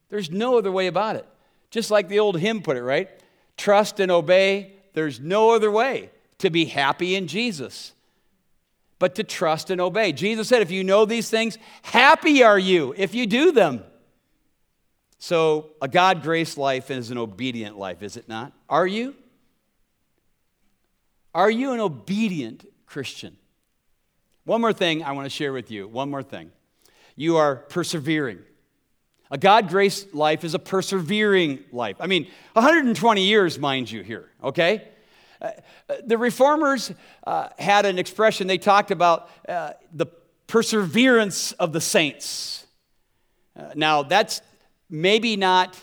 There's 0.09 0.31
no 0.31 0.57
other 0.57 0.71
way 0.71 0.87
about 0.87 1.15
it. 1.15 1.27
Just 1.69 1.91
like 1.91 2.09
the 2.09 2.19
old 2.19 2.39
hymn 2.39 2.61
put 2.61 2.77
it, 2.77 2.83
right? 2.83 3.09
Trust 3.57 3.99
and 3.99 4.11
obey. 4.11 4.73
There's 4.93 5.19
no 5.19 5.51
other 5.51 5.71
way 5.71 6.09
to 6.39 6.49
be 6.49 6.65
happy 6.65 7.15
in 7.15 7.27
Jesus 7.27 7.93
but 8.99 9.15
to 9.15 9.23
trust 9.23 9.69
and 9.69 9.81
obey. 9.81 10.13
Jesus 10.13 10.47
said, 10.47 10.61
If 10.61 10.71
you 10.71 10.83
know 10.83 11.05
these 11.05 11.29
things, 11.29 11.57
happy 11.81 12.41
are 12.41 12.57
you 12.57 12.93
if 12.97 13.13
you 13.13 13.27
do 13.27 13.51
them. 13.51 13.83
So, 15.19 15.71
a 15.81 15.87
God 15.87 16.23
graced 16.23 16.57
life 16.57 16.89
is 16.91 17.11
an 17.11 17.17
obedient 17.17 17.77
life, 17.77 18.01
is 18.01 18.17
it 18.17 18.27
not? 18.27 18.53
Are 18.69 18.87
you? 18.87 19.15
Are 21.33 21.49
you 21.49 21.71
an 21.73 21.79
obedient 21.79 22.65
Christian? 22.85 23.37
One 24.45 24.61
more 24.61 24.73
thing 24.73 25.03
I 25.03 25.13
want 25.13 25.25
to 25.25 25.29
share 25.29 25.53
with 25.53 25.71
you. 25.71 25.87
One 25.87 26.09
more 26.09 26.23
thing. 26.23 26.51
You 27.15 27.37
are 27.37 27.55
persevering. 27.55 28.39
A 29.31 29.37
God 29.37 29.69
graced 29.69 30.13
life 30.13 30.43
is 30.43 30.53
a 30.53 30.59
persevering 30.59 31.63
life. 31.71 31.97
I 31.99 32.07
mean, 32.07 32.27
120 32.53 33.23
years, 33.23 33.57
mind 33.57 33.89
you, 33.89 34.03
here, 34.03 34.29
okay? 34.43 34.87
Uh, 35.41 35.51
the 36.05 36.17
reformers 36.17 36.91
uh, 37.25 37.49
had 37.57 37.85
an 37.85 37.97
expression, 37.97 38.47
they 38.47 38.57
talked 38.57 38.91
about 38.91 39.29
uh, 39.49 39.71
the 39.91 40.05
perseverance 40.45 41.51
of 41.53 41.73
the 41.73 41.81
saints. 41.81 42.67
Uh, 43.57 43.71
now, 43.75 44.03
that's 44.03 44.41
maybe 44.89 45.35
not 45.35 45.77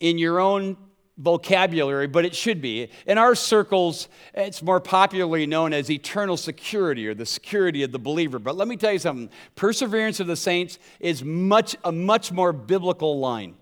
in 0.00 0.16
your 0.16 0.40
own 0.40 0.76
vocabulary, 1.20 2.06
but 2.06 2.24
it 2.24 2.34
should 2.34 2.62
be. 2.62 2.88
In 3.06 3.18
our 3.18 3.34
circles, 3.34 4.08
it's 4.34 4.62
more 4.62 4.80
popularly 4.80 5.46
known 5.46 5.72
as 5.72 5.90
eternal 5.90 6.36
security 6.36 7.06
or 7.06 7.14
the 7.14 7.26
security 7.26 7.82
of 7.82 7.92
the 7.92 7.98
believer. 7.98 8.38
But 8.38 8.56
let 8.56 8.66
me 8.66 8.76
tell 8.76 8.92
you 8.92 8.98
something 8.98 9.30
perseverance 9.54 10.18
of 10.18 10.26
the 10.26 10.36
saints 10.36 10.78
is 10.98 11.22
much, 11.22 11.76
a 11.84 11.92
much 11.92 12.32
more 12.32 12.52
biblical 12.52 13.18
line. 13.18 13.54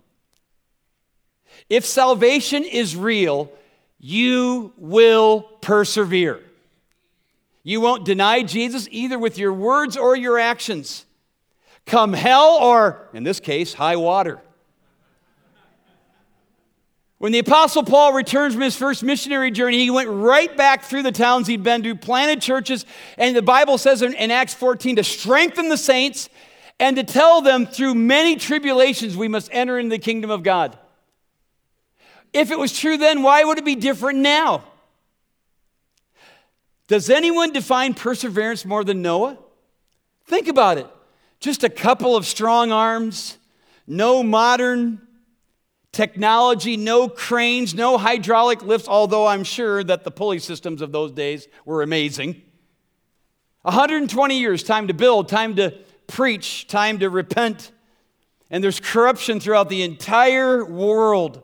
If 1.69 1.85
salvation 1.85 2.65
is 2.65 2.95
real, 2.95 3.51
you 3.99 4.73
will 4.77 5.43
persevere. 5.61 6.41
You 7.65 7.81
won't 7.81 8.05
deny 8.05 8.43
Jesus 8.43 8.89
either 8.91 9.19
with 9.19 9.37
your 9.37 9.53
words 9.53 9.97
or 9.97 10.17
your 10.17 10.39
actions. 10.39 11.05
Come 11.87 12.13
hell 12.13 12.59
or, 12.61 13.09
in 13.13 13.25
this 13.25 13.41
case, 13.41 13.75
high 13.75 13.97
water. 13.97 14.41
When 17.19 17.33
the 17.33 17.41
Apostle 17.41 17.83
Paul 17.83 18.13
returns 18.13 18.55
from 18.55 18.63
his 18.63 18.77
first 18.77 19.03
missionary 19.03 19.51
journey, 19.51 19.79
he 19.79 19.91
went 19.91 20.09
right 20.09 20.57
back 20.57 20.85
through 20.85 21.03
the 21.03 21.13
towns 21.13 21.49
he'd 21.49 21.65
been 21.65 21.83
to, 21.83 21.97
planted 21.97 22.41
churches, 22.41 22.87
and 23.17 23.35
the 23.35 23.43
Bible 23.43 23.77
says 23.77 24.03
in, 24.03 24.15
in, 24.15 24.31
Acts 24.31 24.55
14 24.55 24.97
to 24.97 25.05
strengthen 25.05 25.69
the 25.69 25.77
saints 25.77 26.29
and 26.79 26.97
to 26.97 27.03
tell 27.03 27.43
them 27.43 27.67
through 27.67 27.97
many 27.97 28.37
tribulations 28.37 29.17
we 29.17 29.27
must 29.27 29.49
enter 29.53 29.81
into 29.81 29.91
the 29.91 29.99
kingdom 29.99 30.31
of 30.31 30.45
God. 30.45 30.79
If 32.33 32.53
it 32.53 32.59
was 32.59 32.79
true 32.79 32.97
then, 32.97 33.25
why 33.25 33.43
would 33.43 33.59
it 33.59 33.65
be 33.65 33.75
different 33.75 34.21
now? 34.21 34.63
Does 36.87 37.11
anyone 37.11 37.53
define 37.53 37.95
perseverance 37.95 38.65
more 38.65 38.85
than 38.85 39.03
Noah? 39.03 39.39
Think 40.27 40.47
about 40.47 40.79
it. 40.79 40.87
Just 41.41 41.65
a 41.65 41.69
couple 41.69 42.15
of 42.15 42.27
strong 42.27 42.71
arms, 42.71 43.39
no 43.89 44.23
modern 44.23 45.08
technology, 45.93 46.77
no 46.77 47.09
cranes, 47.09 47.75
no 47.75 47.99
hydraulic 47.99 48.63
lifts, 48.63 48.89
although 48.89 49.27
I'm 49.27 49.45
sure 49.45 49.83
that 49.85 50.05
the 50.05 50.11
pulley 50.11 50.39
systems 50.39 50.83
of 50.83 50.93
those 50.93 51.13
days 51.13 51.49
were 51.65 51.83
amazing. 51.83 52.43
120 53.63 54.39
years, 54.39 54.63
time 54.63 54.89
to 54.89 54.95
build, 54.95 55.29
time 55.29 55.57
to 55.57 55.75
preach, 56.07 56.67
time 56.67 56.99
to 57.01 57.11
repent. 57.11 57.73
And 58.51 58.65
there's 58.65 58.81
corruption 58.81 59.41
throughout 59.41 59.69
the 59.69 59.83
entire 59.83 60.65
world. 60.65 61.43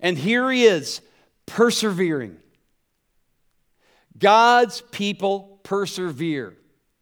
And 0.00 0.16
here 0.16 0.50
he 0.50 0.64
is, 0.64 1.00
persevering. 1.46 2.36
God's 4.16 4.80
people 4.90 5.60
persevere 5.62 6.56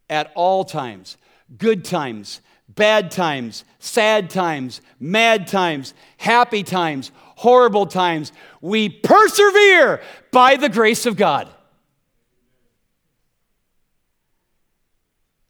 at 0.09 0.33
all 0.35 0.65
times 0.65 1.17
good 1.57 1.85
times, 1.85 2.41
bad 2.77 3.11
times, 3.11 3.65
sad 3.81 4.31
times, 4.31 4.81
mad 5.01 5.49
times, 5.49 5.95
happy 6.19 6.63
times, 6.63 7.11
horrible 7.37 7.87
times. 7.87 8.33
We 8.61 8.89
persevere 8.89 10.01
by 10.31 10.57
the 10.57 10.69
grace 10.69 11.07
of 11.07 11.17
God. 11.17 11.49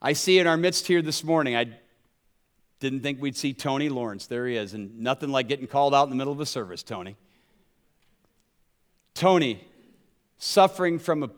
I 0.00 0.12
see 0.12 0.38
in 0.38 0.46
our 0.46 0.56
midst 0.56 0.86
here 0.86 1.02
this 1.02 1.24
morning, 1.24 1.56
I 1.56 1.66
didn't 2.78 3.00
think 3.00 3.20
we'd 3.20 3.36
see 3.36 3.52
Tony 3.52 3.88
Lawrence. 3.88 4.26
There 4.26 4.46
he 4.46 4.56
is, 4.56 4.74
and 4.74 5.00
nothing 5.00 5.30
like 5.30 5.48
getting 5.48 5.66
called 5.66 5.94
out 5.94 6.04
in 6.04 6.10
the 6.10 6.16
middle 6.16 6.32
of 6.32 6.40
a 6.40 6.46
service, 6.46 6.82
Tony. 6.82 7.16
Tony, 9.14 9.66
suffering 10.38 10.98
from 10.98 11.22
a, 11.24 11.30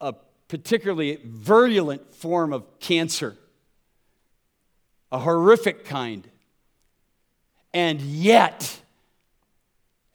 a 0.00 0.14
particularly 0.48 1.18
virulent 1.24 2.14
form 2.14 2.52
of 2.52 2.78
cancer, 2.78 3.36
a 5.14 5.18
horrific 5.18 5.84
kind. 5.84 6.28
And 7.72 8.00
yet, 8.00 8.80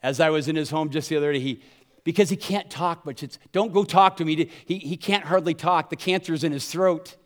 as 0.02 0.20
I 0.20 0.28
was 0.28 0.46
in 0.46 0.56
his 0.56 0.68
home 0.68 0.90
just 0.90 1.08
the 1.08 1.16
other 1.16 1.32
day, 1.32 1.40
he, 1.40 1.62
because 2.04 2.28
he 2.28 2.36
can't 2.36 2.70
talk 2.70 3.06
much, 3.06 3.22
it's, 3.22 3.38
don't 3.50 3.72
go 3.72 3.82
talk 3.82 4.18
to 4.18 4.26
me. 4.26 4.50
He, 4.66 4.76
he 4.76 4.98
can't 4.98 5.24
hardly 5.24 5.54
talk. 5.54 5.88
The 5.88 5.96
cancer's 5.96 6.44
in 6.44 6.52
his 6.52 6.70
throat. 6.70 7.16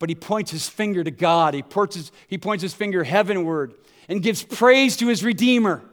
But 0.00 0.08
he 0.08 0.16
points 0.16 0.50
his 0.50 0.68
finger 0.68 1.04
to 1.04 1.12
God. 1.12 1.54
He 1.54 1.62
points 1.62 1.94
his, 1.94 2.10
he 2.26 2.36
points 2.36 2.62
his 2.62 2.74
finger 2.74 3.04
heavenward 3.04 3.74
and 4.08 4.20
gives 4.20 4.42
praise 4.42 4.96
to 4.96 5.06
his 5.06 5.22
Redeemer. 5.22 5.84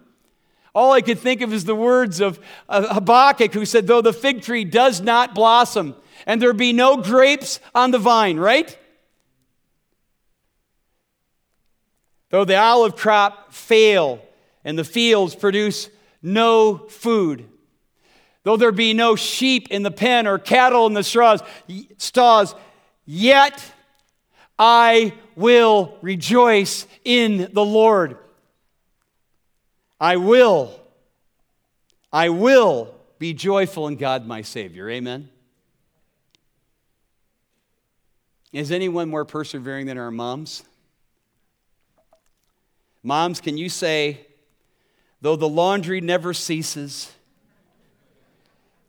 All 0.73 0.91
I 0.91 1.01
could 1.01 1.19
think 1.19 1.41
of 1.41 1.53
is 1.53 1.65
the 1.65 1.75
words 1.75 2.19
of 2.19 2.39
Habakkuk, 2.67 3.53
who 3.53 3.65
said, 3.65 3.85
Though 3.85 4.01
the 4.01 4.11
fig 4.11 4.41
tree 4.41 4.65
does 4.65 5.01
not 5.01 5.35
blossom, 5.35 5.95
and 6.25 6.41
there 6.41 6.51
be 6.53 6.73
no 6.73 6.97
grapes 6.97 7.59
on 7.75 7.91
the 7.91 7.99
vine, 7.99 8.37
right? 8.37 8.75
Though 12.29 12.45
the 12.45 12.57
olive 12.57 12.95
crop 12.95 13.53
fail, 13.53 14.21
and 14.63 14.77
the 14.77 14.83
fields 14.83 15.35
produce 15.35 15.89
no 16.21 16.77
food, 16.77 17.47
though 18.43 18.57
there 18.57 18.71
be 18.71 18.93
no 18.93 19.15
sheep 19.15 19.67
in 19.69 19.83
the 19.83 19.91
pen 19.91 20.27
or 20.27 20.39
cattle 20.39 20.87
in 20.87 20.93
the 20.93 21.03
straws, 21.03 21.41
stalls, 21.97 22.55
yet 23.05 23.63
I 24.57 25.13
will 25.35 25.97
rejoice 26.01 26.87
in 27.03 27.49
the 27.53 27.63
Lord. 27.63 28.17
I 29.99 30.17
will, 30.17 30.73
I 32.11 32.29
will 32.29 32.93
be 33.19 33.33
joyful 33.33 33.87
in 33.87 33.95
God 33.95 34.25
my 34.25 34.41
Savior. 34.41 34.89
Amen. 34.89 35.29
Is 38.51 38.71
anyone 38.71 39.09
more 39.09 39.25
persevering 39.25 39.85
than 39.85 39.97
our 39.97 40.11
moms? 40.11 40.63
Moms, 43.05 43.39
can 43.39 43.57
you 43.57 43.69
say, 43.69 44.25
though 45.21 45.37
the 45.37 45.47
laundry 45.47 46.01
never 46.01 46.33
ceases 46.33 47.13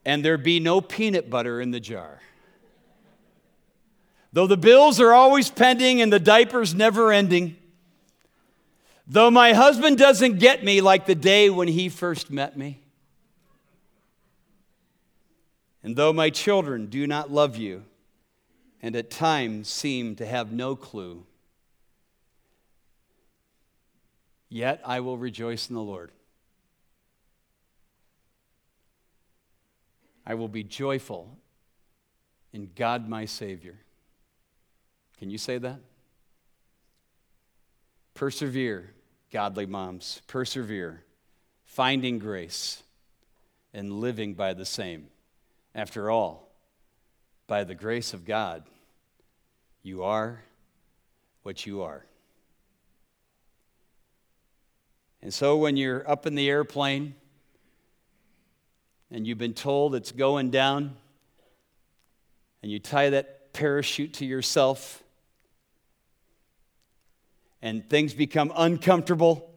and 0.05 0.25
there 0.25 0.39
be 0.39 0.59
no 0.59 0.81
peanut 0.81 1.31
butter 1.31 1.61
in 1.61 1.71
the 1.71 1.81
jar, 1.81 2.21
though 4.33 4.47
the 4.47 4.57
bills 4.57 5.01
are 5.01 5.13
always 5.13 5.51
pending 5.51 6.01
and 6.01 6.13
the 6.13 6.19
diapers 6.19 6.75
never 6.75 7.13
ending, 7.13 7.57
Though 9.07 9.31
my 9.31 9.53
husband 9.53 9.99
doesn't 9.99 10.41
get 10.41 10.65
me 10.65 10.81
like 10.81 11.07
the 11.07 11.15
day 11.15 11.49
when 11.49 11.69
he 11.69 11.89
first 11.89 12.29
met 12.29 12.57
me, 12.57 12.81
and 15.83 15.95
though 15.95 16.13
my 16.13 16.29
children 16.31 16.87
do 16.87 17.07
not 17.07 17.31
love 17.31 17.57
you 17.57 17.85
and 18.83 18.97
at 18.97 19.11
times 19.11 19.69
seem 19.69 20.17
to 20.17 20.27
have 20.27 20.51
no 20.51 20.75
clue, 20.75 21.25
yet 24.49 24.81
I 24.85 25.01
will 25.01 25.19
rejoice 25.19 25.69
in 25.69 25.75
the 25.75 25.83
Lord. 25.83 26.13
I 30.27 30.35
will 30.35 30.49
be 30.49 30.65
joyful 30.65 31.39
in 32.53 32.71
God 32.75 33.09
my 33.09 33.27
Savior. 33.27 33.79
Can 35.19 35.31
you 35.31 35.39
say 35.39 35.59
that? 35.59 35.81
Persevere 38.15 38.93
godly 39.37 39.67
moms, 39.67 40.23
persevere, 40.27 41.03
finding 41.65 42.19
grace, 42.19 42.83
and 43.75 44.01
living 44.01 44.33
by 44.33 44.55
the 44.55 44.65
same. 44.65 45.09
After 45.75 46.11
all, 46.11 46.49
by 47.47 47.65
the 47.65 47.75
grace 47.75 48.15
of 48.15 48.25
God, 48.25 48.63
you 49.83 50.03
are 50.03 50.43
what 51.43 51.67
you 51.67 51.83
are. 51.83 52.06
And 55.27 55.35
so 55.35 55.57
when 55.57 55.77
you're 55.77 56.09
up 56.09 56.25
in 56.29 56.37
the 56.37 56.49
airplane 56.49 57.17
and 59.11 59.27
you've 59.27 59.39
been 59.39 59.55
told 59.55 59.97
it's 59.97 60.13
going 60.13 60.53
down, 60.53 60.95
and 62.63 62.71
you 62.71 62.79
tie 62.79 63.11
that 63.11 63.53
parachute 63.53 64.15
to 64.15 64.25
yourself, 64.25 65.03
and 67.61 67.91
things 67.91 68.15
become 68.15 68.53
uncomfortable. 68.55 69.51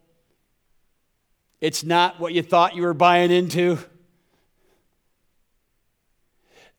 It's 1.61 1.83
not 1.83 2.19
what 2.19 2.33
you 2.33 2.41
thought 2.41 2.75
you 2.75 2.81
were 2.81 2.95
buying 2.95 3.29
into. 3.29 3.77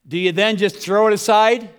Do 0.04 0.18
you 0.18 0.32
then 0.32 0.56
just 0.56 0.78
throw 0.78 1.06
it 1.06 1.12
aside? 1.12 1.70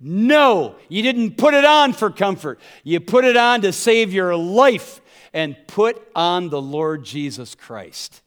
No, 0.00 0.76
you 0.88 1.02
didn't 1.02 1.36
put 1.36 1.54
it 1.54 1.64
on 1.64 1.92
for 1.92 2.10
comfort. 2.10 2.60
You 2.84 3.00
put 3.00 3.24
it 3.24 3.36
on 3.36 3.62
to 3.62 3.72
save 3.72 4.12
your 4.12 4.36
life 4.36 5.00
and 5.32 5.56
put 5.66 6.00
on 6.14 6.50
the 6.50 6.62
Lord 6.62 7.04
Jesus 7.04 7.54
Christ. 7.54 8.22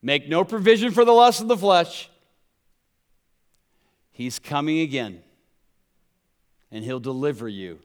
Make 0.00 0.28
no 0.28 0.44
provision 0.44 0.90
for 0.90 1.04
the 1.04 1.12
lust 1.12 1.40
of 1.40 1.48
the 1.48 1.56
flesh. 1.56 2.08
He's 4.10 4.38
coming 4.38 4.80
again, 4.80 5.22
and 6.72 6.84
He'll 6.84 7.00
deliver 7.00 7.48
you 7.48 7.78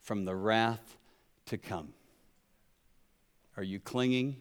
from 0.00 0.24
the 0.24 0.34
wrath 0.34 0.98
to 1.46 1.56
come. 1.56 1.94
Are 3.56 3.62
you 3.62 3.80
clinging 3.80 4.36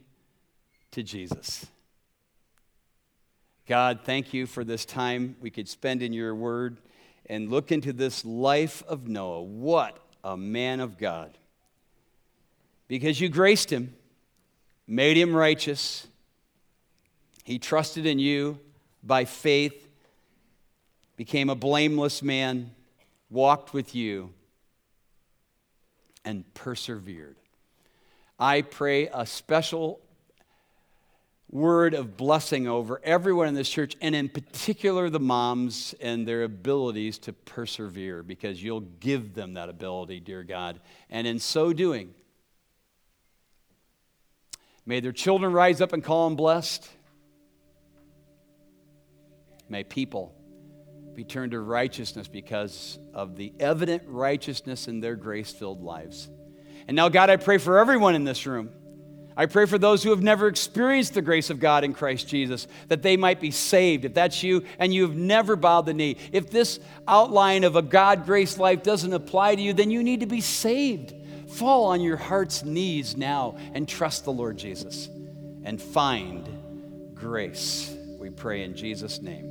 to 0.91 1.03
Jesus? 1.03 1.67
God, 3.71 4.01
thank 4.03 4.33
you 4.33 4.47
for 4.47 4.65
this 4.65 4.83
time 4.83 5.37
we 5.39 5.49
could 5.49 5.69
spend 5.69 6.03
in 6.03 6.11
your 6.11 6.35
word 6.35 6.75
and 7.27 7.49
look 7.49 7.71
into 7.71 7.93
this 7.93 8.25
life 8.25 8.83
of 8.85 9.07
Noah. 9.07 9.43
What 9.43 9.97
a 10.25 10.35
man 10.35 10.81
of 10.81 10.97
God. 10.97 11.37
Because 12.89 13.21
you 13.21 13.29
graced 13.29 13.69
him, 13.69 13.95
made 14.87 15.15
him 15.15 15.33
righteous, 15.33 16.05
he 17.45 17.59
trusted 17.59 18.05
in 18.05 18.19
you 18.19 18.59
by 19.03 19.23
faith, 19.23 19.87
became 21.15 21.49
a 21.49 21.55
blameless 21.55 22.21
man, 22.21 22.71
walked 23.29 23.73
with 23.73 23.95
you 23.95 24.33
and 26.25 26.43
persevered. 26.53 27.37
I 28.37 28.63
pray 28.63 29.07
a 29.07 29.25
special 29.25 30.01
word 31.51 31.93
of 31.93 32.15
blessing 32.15 32.65
over 32.65 33.01
everyone 33.03 33.47
in 33.47 33.53
this 33.53 33.69
church, 33.69 33.95
and 34.01 34.15
in 34.15 34.29
particular 34.29 35.09
the 35.09 35.19
moms 35.19 35.93
and 35.99 36.25
their 36.25 36.43
abilities 36.43 37.17
to 37.19 37.33
persevere, 37.33 38.23
because 38.23 38.63
you'll 38.63 38.79
give 38.79 39.33
them 39.33 39.55
that 39.55 39.67
ability, 39.67 40.21
dear 40.21 40.43
God. 40.43 40.79
And 41.09 41.27
in 41.27 41.39
so 41.39 41.73
doing, 41.73 42.13
may 44.85 45.01
their 45.01 45.11
children 45.11 45.51
rise 45.51 45.81
up 45.81 45.91
and 45.91 46.01
call 46.03 46.29
them 46.29 46.37
blessed. 46.37 46.89
May 49.67 49.83
people 49.83 50.33
be 51.13 51.25
turned 51.25 51.51
to 51.51 51.59
righteousness 51.59 52.29
because 52.29 52.97
of 53.13 53.35
the 53.35 53.53
evident 53.59 54.03
righteousness 54.07 54.87
in 54.87 55.01
their 55.01 55.17
grace 55.17 55.51
filled 55.51 55.81
lives. 55.81 56.29
And 56.87 56.95
now, 56.95 57.09
God, 57.09 57.29
I 57.29 57.35
pray 57.35 57.57
for 57.57 57.77
everyone 57.77 58.15
in 58.15 58.23
this 58.23 58.45
room. 58.45 58.69
I 59.35 59.45
pray 59.45 59.65
for 59.65 59.77
those 59.77 60.03
who 60.03 60.09
have 60.09 60.21
never 60.21 60.47
experienced 60.47 61.13
the 61.13 61.21
grace 61.21 61.49
of 61.49 61.59
God 61.59 61.83
in 61.83 61.93
Christ 61.93 62.27
Jesus, 62.27 62.67
that 62.89 63.01
they 63.01 63.15
might 63.17 63.39
be 63.39 63.51
saved. 63.51 64.05
If 64.05 64.13
that's 64.13 64.43
you 64.43 64.63
and 64.77 64.93
you 64.93 65.03
have 65.03 65.15
never 65.15 65.55
bowed 65.55 65.85
the 65.85 65.93
knee, 65.93 66.17
if 66.31 66.49
this 66.49 66.79
outline 67.07 67.63
of 67.63 67.75
a 67.75 67.81
God 67.81 68.25
grace 68.25 68.57
life 68.57 68.83
doesn't 68.83 69.13
apply 69.13 69.55
to 69.55 69.61
you, 69.61 69.73
then 69.73 69.91
you 69.91 70.03
need 70.03 70.19
to 70.19 70.25
be 70.25 70.41
saved. 70.41 71.13
Fall 71.49 71.85
on 71.85 72.01
your 72.01 72.17
heart's 72.17 72.63
knees 72.63 73.15
now 73.17 73.57
and 73.73 73.87
trust 73.87 74.25
the 74.25 74.31
Lord 74.31 74.57
Jesus 74.57 75.09
and 75.63 75.81
find 75.81 77.13
grace. 77.13 77.95
We 78.19 78.29
pray 78.29 78.63
in 78.63 78.75
Jesus' 78.75 79.21
name. 79.21 79.50